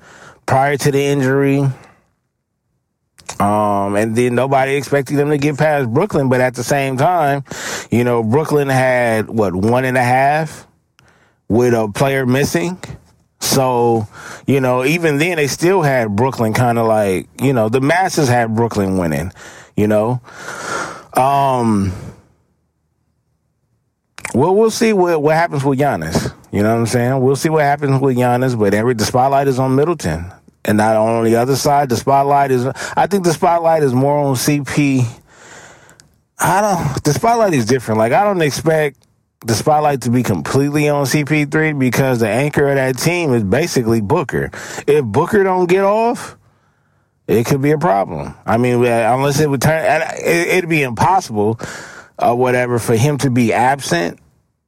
prior 0.46 0.78
to 0.78 0.92
the 0.92 1.02
injury. 1.02 1.64
Um, 3.40 3.96
and 3.96 4.16
then 4.16 4.36
nobody 4.36 4.76
expected 4.76 5.18
them 5.18 5.30
to 5.30 5.38
get 5.38 5.58
past 5.58 5.90
Brooklyn, 5.94 6.30
but 6.30 6.40
at 6.42 6.56
the 6.56 6.64
same 6.64 6.98
time, 6.98 7.44
you 7.92 8.04
know, 8.04 8.24
Brooklyn 8.24 8.70
had 8.70 9.30
what 9.30 9.54
one 9.54 9.84
and 9.84 9.98
a 9.98 10.04
half 10.04 10.68
with 11.50 11.74
a 11.74 11.90
player 11.94 12.26
missing. 12.26 12.80
So, 13.42 14.08
you 14.48 14.62
know, 14.62 14.86
even 14.86 15.18
then 15.18 15.38
they 15.38 15.48
still 15.48 15.82
had 15.82 16.16
Brooklyn 16.16 16.54
kind 16.54 16.80
of 16.80 16.88
like, 16.88 17.28
you 17.42 17.54
know, 17.54 17.70
the 17.70 17.82
masses 17.82 18.30
had 18.30 18.56
Brooklyn 18.56 18.98
winning, 18.98 19.32
you 19.76 19.88
know. 19.88 20.22
Um, 21.14 21.92
well, 24.34 24.56
we'll 24.56 24.72
see 24.72 24.94
what, 24.94 25.22
what 25.22 25.36
happens 25.36 25.64
with 25.64 25.80
Giannis. 25.80 26.34
You 26.52 26.64
know 26.64 26.74
what 26.74 26.80
I'm 26.80 26.86
saying? 26.88 27.22
We'll 27.22 27.36
see 27.36 27.50
what 27.50 27.64
happens 27.64 28.02
with 28.02 28.18
Giannis, 28.18 28.58
but 28.58 28.74
every, 28.74 28.94
the 28.94 29.06
spotlight 29.06 29.48
is 29.48 29.60
on 29.60 29.76
Middleton. 29.76 30.32
And 30.66 30.80
not 30.80 30.96
on 30.96 31.24
the 31.24 31.36
other 31.36 31.56
side, 31.56 31.90
the 31.90 31.96
spotlight 31.96 32.50
is, 32.50 32.66
I 32.66 33.06
think 33.06 33.24
the 33.24 33.34
spotlight 33.34 33.84
is 33.84 33.94
more 33.94 34.18
on 34.18 34.34
CP. 34.34 35.06
I 36.40 36.62
don't, 36.62 37.04
the 37.04 37.14
spotlight 37.14 37.54
is 37.54 37.68
different. 37.68 38.00
Like, 38.00 38.12
I 38.12 38.24
don't 38.24 38.42
expect 38.42 39.06
the 39.46 39.54
spotlight 39.54 40.02
to 40.02 40.10
be 40.10 40.24
completely 40.24 40.90
on 40.90 41.06
CP3 41.06 41.78
because 41.78 42.20
the 42.20 42.28
anchor 42.28 42.68
of 42.68 42.76
that 42.76 42.98
team 42.98 43.32
is 43.34 43.44
basically 43.44 44.02
Booker. 44.02 44.50
If 44.88 45.06
Booker 45.06 45.44
don't 45.44 45.70
get 45.70 45.84
off, 45.84 46.36
it 47.28 47.46
could 47.46 47.62
be 47.62 47.72
a 47.72 47.78
problem. 47.78 48.34
I 48.44 48.58
mean, 48.58 48.84
unless 48.84 49.40
it 49.40 49.50
would 49.50 49.62
turn, 49.62 50.04
it'd 50.26 50.70
be 50.70 50.82
impossible 50.82 51.60
or 52.18 52.36
whatever 52.36 52.80
for 52.80 52.96
him 52.96 53.20
to 53.20 53.30
be 53.30 53.54
absent 53.54 54.20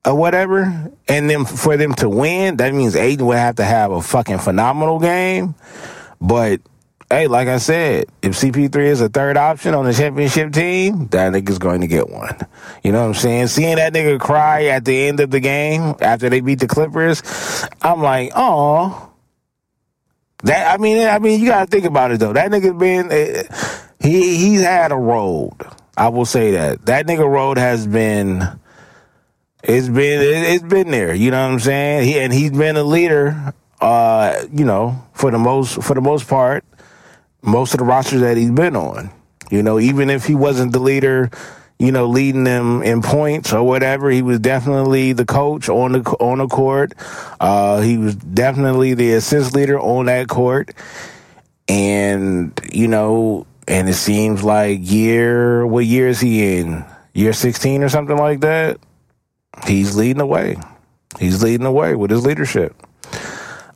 or 0.07 0.15
whatever, 0.15 0.91
and 1.09 1.29
then 1.29 1.43
for 1.43 1.75
them 1.75 1.93
to 1.95 2.07
win, 2.07 2.57
that 2.57 2.73
means 2.73 2.95
Ayton 2.95 3.25
would 3.25 3.37
have 3.37 3.57
to 3.57 3.65
have 3.65 3.91
a 3.91 4.01
fucking 4.01 4.39
phenomenal 4.39 4.99
game. 4.99 5.53
But 6.21 6.61
hey, 7.09 7.27
like 7.27 7.49
I 7.49 7.57
said, 7.57 8.05
if 8.21 8.33
CP3 8.33 8.75
is 8.85 9.01
a 9.01 9.09
third 9.09 9.35
option 9.35 9.73
on 9.73 9.83
the 9.83 9.93
championship 9.93 10.53
team, 10.53 11.07
that 11.09 11.33
nigga's 11.33 11.59
going 11.59 11.81
to 11.81 11.87
get 11.87 12.09
one. 12.09 12.37
You 12.83 12.93
know 12.93 13.01
what 13.01 13.07
I'm 13.07 13.13
saying? 13.15 13.47
Seeing 13.47 13.75
that 13.75 13.93
nigga 13.93 14.17
cry 14.17 14.65
at 14.65 14.85
the 14.85 15.07
end 15.07 15.19
of 15.19 15.29
the 15.29 15.41
game 15.41 15.95
after 15.99 16.29
they 16.29 16.39
beat 16.39 16.59
the 16.59 16.67
Clippers, 16.67 17.21
I'm 17.81 18.01
like, 18.01 18.31
oh. 18.33 19.11
That 20.43 20.73
I 20.73 20.77
mean, 20.77 21.05
I 21.05 21.19
mean, 21.19 21.41
you 21.41 21.47
gotta 21.47 21.65
think 21.65 21.83
about 21.83 22.11
it 22.11 22.19
though. 22.19 22.31
That 22.31 22.51
nigga 22.51 22.77
been 22.77 23.11
eh, 23.11 23.43
he 23.99 24.37
he's 24.37 24.61
had 24.61 24.91
a 24.91 24.95
road. 24.95 25.55
I 25.97 26.09
will 26.09 26.25
say 26.25 26.51
that 26.51 26.85
that 26.85 27.07
nigga 27.07 27.27
road 27.27 27.57
has 27.57 27.87
been 27.87 28.43
it's 29.63 29.89
been 29.89 30.21
it's 30.21 30.63
been 30.63 30.91
there. 30.91 31.13
You 31.13 31.31
know 31.31 31.45
what 31.45 31.53
I'm 31.53 31.59
saying? 31.59 32.07
He 32.07 32.19
and 32.19 32.31
he's 32.31 32.51
been 32.51 32.77
a 32.77 32.83
leader. 32.83 33.53
Uh, 33.79 34.43
you 34.51 34.65
know, 34.65 35.03
for 35.13 35.31
the 35.31 35.37
most 35.37 35.83
for 35.83 35.93
the 35.93 36.01
most 36.01 36.27
part, 36.27 36.63
most 37.41 37.73
of 37.73 37.79
the 37.79 37.85
rosters 37.85 38.21
that 38.21 38.37
he's 38.37 38.51
been 38.51 38.75
on. 38.75 39.11
You 39.49 39.63
know, 39.63 39.79
even 39.79 40.09
if 40.09 40.25
he 40.25 40.35
wasn't 40.35 40.73
the 40.73 40.79
leader, 40.79 41.29
you 41.79 41.91
know, 41.91 42.07
leading 42.07 42.43
them 42.43 42.83
in 42.83 43.01
points 43.01 43.53
or 43.53 43.63
whatever, 43.63 44.09
he 44.09 44.21
was 44.21 44.39
definitely 44.39 45.13
the 45.13 45.25
coach 45.25 45.69
on 45.69 45.93
the 45.93 46.01
on 46.19 46.39
the 46.39 46.47
court. 46.47 46.93
Uh, 47.39 47.81
he 47.81 47.97
was 47.97 48.15
definitely 48.15 48.93
the 48.93 49.13
assist 49.13 49.55
leader 49.55 49.79
on 49.79 50.05
that 50.05 50.27
court, 50.27 50.73
and 51.67 52.59
you 52.71 52.87
know, 52.87 53.47
and 53.67 53.89
it 53.89 53.93
seems 53.93 54.43
like 54.43 54.79
year 54.81 55.65
what 55.65 55.85
year 55.85 56.07
is 56.09 56.19
he 56.19 56.57
in? 56.57 56.85
Year 57.13 57.33
sixteen 57.33 57.83
or 57.83 57.89
something 57.89 58.17
like 58.17 58.41
that 58.41 58.79
he's 59.65 59.95
leading 59.95 60.17
the 60.17 60.25
way. 60.25 60.57
He's 61.19 61.41
leading 61.41 61.63
the 61.63 61.71
way 61.71 61.95
with 61.95 62.11
his 62.11 62.25
leadership. 62.25 62.75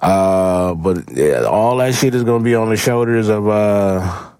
Uh, 0.01 0.73
but 0.73 1.11
yeah, 1.11 1.43
all 1.43 1.77
that 1.77 1.93
shit 1.93 2.15
is 2.15 2.23
gonna 2.23 2.43
be 2.43 2.55
on 2.55 2.69
the 2.69 2.77
shoulders 2.77 3.29
of 3.29 3.47
uh, 3.47 4.31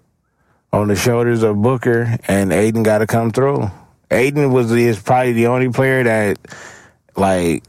on 0.72 0.88
the 0.88 0.96
shoulders 0.96 1.42
of 1.42 1.60
Booker, 1.60 2.18
and 2.26 2.52
Ayton 2.52 2.82
got 2.82 2.98
to 2.98 3.06
come 3.06 3.30
through. 3.30 3.70
Ayton 4.10 4.52
was 4.52 4.72
is 4.72 5.00
probably 5.00 5.32
the 5.32 5.46
only 5.46 5.70
player 5.70 6.02
that, 6.02 6.38
like, 7.16 7.62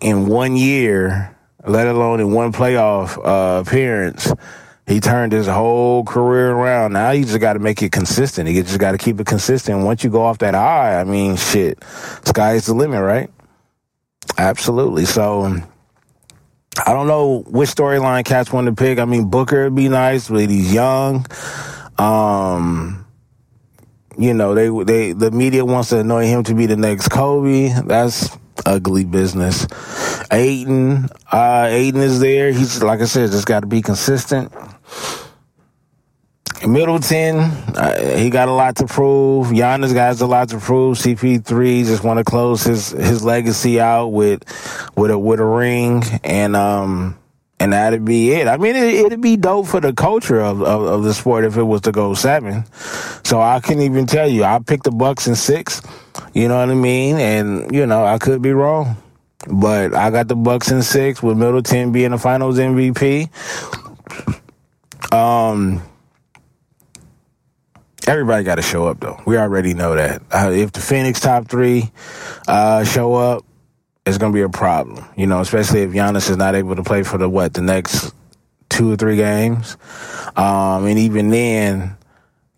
in 0.00 0.26
one 0.26 0.56
year, 0.56 1.36
let 1.66 1.86
alone 1.86 2.20
in 2.20 2.32
one 2.32 2.52
playoff 2.52 3.18
uh, 3.18 3.60
appearance, 3.60 4.32
he 4.86 5.00
turned 5.00 5.32
his 5.32 5.46
whole 5.46 6.04
career 6.04 6.50
around. 6.50 6.92
Now 6.92 7.10
you 7.10 7.24
just 7.24 7.40
got 7.40 7.54
to 7.54 7.58
make 7.58 7.82
it 7.82 7.92
consistent. 7.92 8.48
You 8.48 8.62
just 8.62 8.78
got 8.78 8.92
to 8.92 8.98
keep 8.98 9.20
it 9.20 9.26
consistent. 9.26 9.84
Once 9.84 10.02
you 10.02 10.10
go 10.10 10.22
off 10.22 10.38
that 10.38 10.54
high, 10.54 11.00
I 11.00 11.04
mean, 11.04 11.36
shit, 11.36 11.82
sky's 12.24 12.66
the 12.66 12.74
limit, 12.74 13.02
right? 13.02 13.30
Absolutely. 14.38 15.04
So 15.04 15.44
I 16.84 16.92
don't 16.92 17.06
know 17.06 17.44
which 17.46 17.70
storyline 17.70 18.24
Cats 18.24 18.52
want 18.52 18.66
to 18.66 18.72
pick. 18.72 18.98
I 18.98 19.04
mean, 19.04 19.28
Booker 19.28 19.64
would 19.64 19.74
be 19.74 19.88
nice, 19.88 20.28
but 20.28 20.48
he's 20.48 20.72
young. 20.72 21.26
Um, 21.98 23.06
you 24.18 24.34
know, 24.34 24.54
they 24.54 24.84
they 24.84 25.12
the 25.12 25.30
media 25.30 25.64
wants 25.64 25.90
to 25.90 25.98
anoint 25.98 26.28
him 26.28 26.44
to 26.44 26.54
be 26.54 26.66
the 26.66 26.76
next 26.76 27.08
Kobe. 27.08 27.72
That's 27.84 28.36
ugly 28.66 29.04
business. 29.04 29.66
Ayton, 30.30 31.08
uh, 31.30 31.68
Ayton 31.70 32.00
is 32.00 32.20
there. 32.20 32.52
He's 32.52 32.82
like 32.82 33.00
I 33.00 33.04
said, 33.04 33.30
just 33.30 33.46
got 33.46 33.60
to 33.60 33.66
be 33.66 33.82
consistent. 33.82 34.52
Middleton, 36.66 37.38
uh, 37.38 38.16
he 38.16 38.30
got 38.30 38.48
a 38.48 38.52
lot 38.52 38.76
to 38.76 38.86
prove. 38.86 39.48
Giannis 39.48 39.92
got 39.94 40.20
a 40.20 40.26
lot 40.26 40.50
to 40.50 40.58
prove. 40.58 40.96
CP3 40.98 41.84
just 41.84 42.04
want 42.04 42.18
to 42.18 42.24
close 42.24 42.62
his 42.62 42.90
his 42.90 43.24
legacy 43.24 43.80
out 43.80 44.08
with 44.08 44.44
with 44.96 45.10
a 45.10 45.18
with 45.18 45.40
a 45.40 45.44
ring, 45.44 46.04
and 46.22 46.54
um 46.54 47.18
and 47.62 47.72
that'd 47.72 48.04
be 48.04 48.32
it. 48.32 48.48
I 48.48 48.56
mean, 48.56 48.74
it, 48.74 49.08
would 49.08 49.20
be 49.20 49.36
dope 49.36 49.68
for 49.68 49.80
the 49.80 49.92
culture 49.92 50.40
of, 50.40 50.62
of, 50.62 50.82
of 50.82 51.04
the 51.04 51.14
sport 51.14 51.44
if 51.44 51.56
it 51.56 51.62
was 51.62 51.82
to 51.82 51.92
go 51.92 52.12
seven. 52.12 52.64
So 53.22 53.40
I 53.40 53.60
couldn't 53.60 53.84
even 53.84 54.06
tell 54.06 54.28
you. 54.28 54.42
I 54.42 54.58
picked 54.58 54.82
the 54.82 54.90
Bucks 54.90 55.28
in 55.28 55.36
six. 55.36 55.80
You 56.34 56.48
know 56.48 56.58
what 56.58 56.70
I 56.70 56.74
mean? 56.74 57.16
And 57.16 57.74
you 57.74 57.86
know, 57.86 58.04
I 58.04 58.18
could 58.18 58.42
be 58.42 58.52
wrong, 58.52 58.96
but 59.48 59.94
I 59.94 60.10
got 60.10 60.28
the 60.28 60.36
Bucks 60.36 60.70
in 60.70 60.82
six 60.82 61.22
with 61.22 61.36
Middleton 61.36 61.92
being 61.92 62.10
the 62.12 62.18
Finals 62.18 62.58
MVP. 62.58 63.28
Um 65.12 65.82
everybody 68.06 68.44
got 68.44 68.56
to 68.56 68.62
show 68.62 68.86
up 68.86 69.00
though. 69.00 69.20
We 69.26 69.36
already 69.36 69.74
know 69.74 69.94
that. 69.94 70.22
Uh, 70.30 70.50
if 70.52 70.72
the 70.72 70.80
Phoenix 70.80 71.20
top 71.20 71.48
three 71.48 71.90
uh, 72.48 72.84
show 72.84 73.14
up, 73.14 73.44
it's 74.04 74.18
gonna 74.18 74.32
be 74.32 74.42
a 74.42 74.48
problem. 74.48 75.04
You 75.16 75.26
know, 75.26 75.40
especially 75.40 75.82
if 75.82 75.90
Giannis 75.90 76.28
is 76.28 76.36
not 76.36 76.54
able 76.54 76.74
to 76.76 76.82
play 76.82 77.02
for 77.02 77.18
the 77.18 77.28
what 77.28 77.54
the 77.54 77.62
next 77.62 78.12
two 78.68 78.92
or 78.92 78.96
three 78.96 79.16
games, 79.16 79.76
um, 80.36 80.86
and 80.86 80.98
even 80.98 81.30
then. 81.30 81.96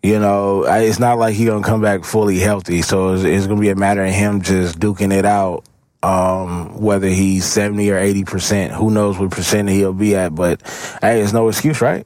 You 0.05 0.19
know, 0.19 0.65
it's 0.65 0.99
not 0.99 1.17
like 1.17 1.33
he's 1.33 1.47
gonna 1.47 1.65
come 1.65 1.81
back 1.81 2.03
fully 2.03 2.37
healthy, 2.37 2.83
so 2.83 3.13
it's, 3.13 3.23
it's 3.23 3.47
gonna 3.47 3.59
be 3.59 3.69
a 3.69 3.75
matter 3.75 4.05
of 4.05 4.11
him 4.11 4.43
just 4.43 4.79
duking 4.79 5.11
it 5.11 5.25
out 5.25 5.65
um, 6.03 6.79
whether 6.79 7.07
he's 7.07 7.43
70 7.45 7.89
or 7.89 7.99
80%. 7.99 8.69
Who 8.69 8.91
knows 8.91 9.17
what 9.17 9.31
percent 9.31 9.67
he'll 9.67 9.93
be 9.93 10.15
at, 10.15 10.35
but 10.35 10.61
hey, 11.01 11.21
it's 11.21 11.33
no 11.33 11.49
excuse, 11.49 11.81
right? 11.81 12.05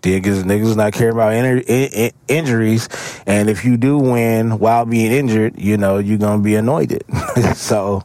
Niggas, 0.00 0.44
niggas 0.44 0.74
not 0.74 0.94
caring 0.94 1.12
about 1.12 1.34
in, 1.34 1.60
in, 1.60 2.12
injuries, 2.28 2.88
and 3.26 3.50
if 3.50 3.62
you 3.62 3.76
do 3.76 3.98
win 3.98 4.58
while 4.58 4.86
being 4.86 5.12
injured, 5.12 5.60
you 5.60 5.76
know 5.76 5.98
you're 5.98 6.16
gonna 6.16 6.42
be 6.42 6.54
anointed. 6.54 7.04
so, 7.56 8.04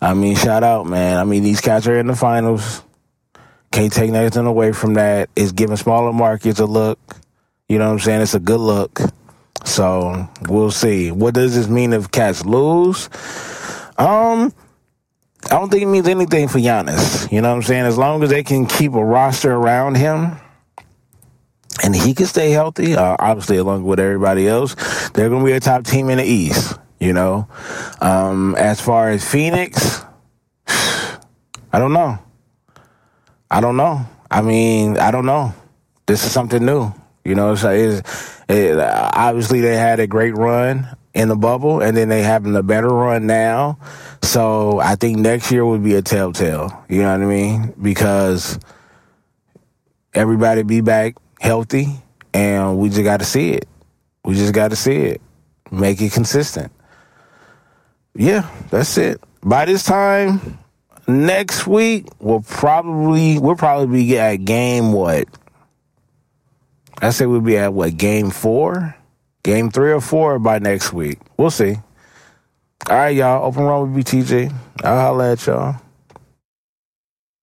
I 0.00 0.12
mean, 0.14 0.34
shout 0.34 0.64
out, 0.64 0.86
man. 0.86 1.18
I 1.18 1.24
mean, 1.24 1.44
these 1.44 1.60
cats 1.60 1.86
are 1.86 1.96
in 1.96 2.08
the 2.08 2.16
finals. 2.16 2.82
Can't 3.70 3.92
take 3.92 4.10
nothing 4.10 4.44
away 4.44 4.72
from 4.72 4.94
that. 4.94 5.30
It's 5.36 5.52
giving 5.52 5.76
smaller 5.76 6.12
markets 6.12 6.58
a 6.58 6.66
look. 6.66 7.21
You 7.72 7.78
know 7.78 7.86
what 7.86 7.92
I'm 7.92 7.98
saying? 8.00 8.20
It's 8.20 8.34
a 8.34 8.38
good 8.38 8.60
look. 8.60 9.00
So 9.64 10.28
we'll 10.46 10.70
see. 10.70 11.10
What 11.10 11.32
does 11.32 11.54
this 11.54 11.68
mean 11.68 11.94
if 11.94 12.10
cats 12.10 12.44
lose? 12.44 13.08
Um, 13.96 14.52
I 15.46 15.54
don't 15.54 15.70
think 15.70 15.82
it 15.82 15.86
means 15.86 16.06
anything 16.06 16.48
for 16.48 16.58
Giannis. 16.58 17.32
You 17.32 17.40
know 17.40 17.48
what 17.48 17.56
I'm 17.56 17.62
saying? 17.62 17.86
As 17.86 17.96
long 17.96 18.22
as 18.22 18.28
they 18.28 18.42
can 18.42 18.66
keep 18.66 18.92
a 18.92 19.02
roster 19.02 19.50
around 19.50 19.94
him 19.94 20.36
and 21.82 21.96
he 21.96 22.12
can 22.12 22.26
stay 22.26 22.50
healthy, 22.50 22.94
uh, 22.94 23.16
obviously 23.18 23.56
along 23.56 23.84
with 23.84 23.98
everybody 23.98 24.46
else, 24.46 24.74
they're 25.12 25.30
going 25.30 25.40
to 25.40 25.46
be 25.46 25.52
a 25.52 25.60
top 25.60 25.86
team 25.86 26.10
in 26.10 26.18
the 26.18 26.24
East. 26.24 26.78
You 27.00 27.14
know, 27.14 27.48
um, 28.02 28.54
as 28.56 28.82
far 28.82 29.08
as 29.08 29.26
Phoenix, 29.26 30.04
I 30.68 31.78
don't 31.78 31.94
know. 31.94 32.18
I 33.50 33.62
don't 33.62 33.78
know. 33.78 34.06
I 34.30 34.42
mean, 34.42 34.98
I 34.98 35.10
don't 35.10 35.24
know. 35.24 35.54
This 36.04 36.26
is 36.26 36.32
something 36.32 36.62
new. 36.62 36.92
You 37.24 37.34
know, 37.34 37.54
so 37.54 37.70
it's, 37.70 38.40
it, 38.48 38.78
obviously 38.78 39.60
they 39.60 39.76
had 39.76 40.00
a 40.00 40.06
great 40.06 40.36
run 40.36 40.88
in 41.14 41.28
the 41.28 41.36
bubble, 41.36 41.80
and 41.80 41.96
then 41.96 42.08
they 42.08 42.22
having 42.22 42.56
a 42.56 42.62
better 42.62 42.88
run 42.88 43.26
now. 43.26 43.78
So 44.22 44.80
I 44.80 44.96
think 44.96 45.18
next 45.18 45.52
year 45.52 45.64
would 45.64 45.84
be 45.84 45.94
a 45.94 46.02
telltale. 46.02 46.84
You 46.88 47.02
know 47.02 47.12
what 47.12 47.22
I 47.22 47.26
mean? 47.26 47.74
Because 47.80 48.58
everybody 50.14 50.62
be 50.62 50.80
back 50.80 51.16
healthy, 51.40 51.88
and 52.32 52.78
we 52.78 52.88
just 52.88 53.04
got 53.04 53.18
to 53.18 53.26
see 53.26 53.50
it. 53.50 53.68
We 54.24 54.34
just 54.34 54.54
got 54.54 54.68
to 54.68 54.76
see 54.76 54.96
it. 54.96 55.20
Make 55.70 56.00
it 56.00 56.12
consistent. 56.12 56.72
Yeah, 58.14 58.48
that's 58.70 58.98
it. 58.98 59.20
By 59.42 59.64
this 59.64 59.84
time 59.84 60.58
next 61.08 61.66
week, 61.66 62.06
we'll 62.20 62.42
probably 62.42 63.38
we'll 63.38 63.56
probably 63.56 64.04
be 64.04 64.18
at 64.18 64.36
game 64.44 64.92
what? 64.92 65.28
I 67.02 67.10
say 67.10 67.26
we'll 67.26 67.40
be 67.40 67.58
at 67.58 67.74
what 67.74 67.96
game 67.96 68.30
four, 68.30 68.94
game 69.42 69.70
three 69.70 69.92
or 69.92 70.00
four 70.00 70.38
by 70.38 70.60
next 70.60 70.92
week. 70.92 71.18
We'll 71.36 71.50
see. 71.50 71.74
All 72.88 72.96
right, 72.96 73.14
y'all. 73.14 73.44
Open 73.44 73.64
run 73.64 73.92
with 73.92 74.06
BTG. 74.06 74.54
I'll 74.84 75.00
holla 75.00 75.32
at 75.32 75.46
y'all. 75.46 75.80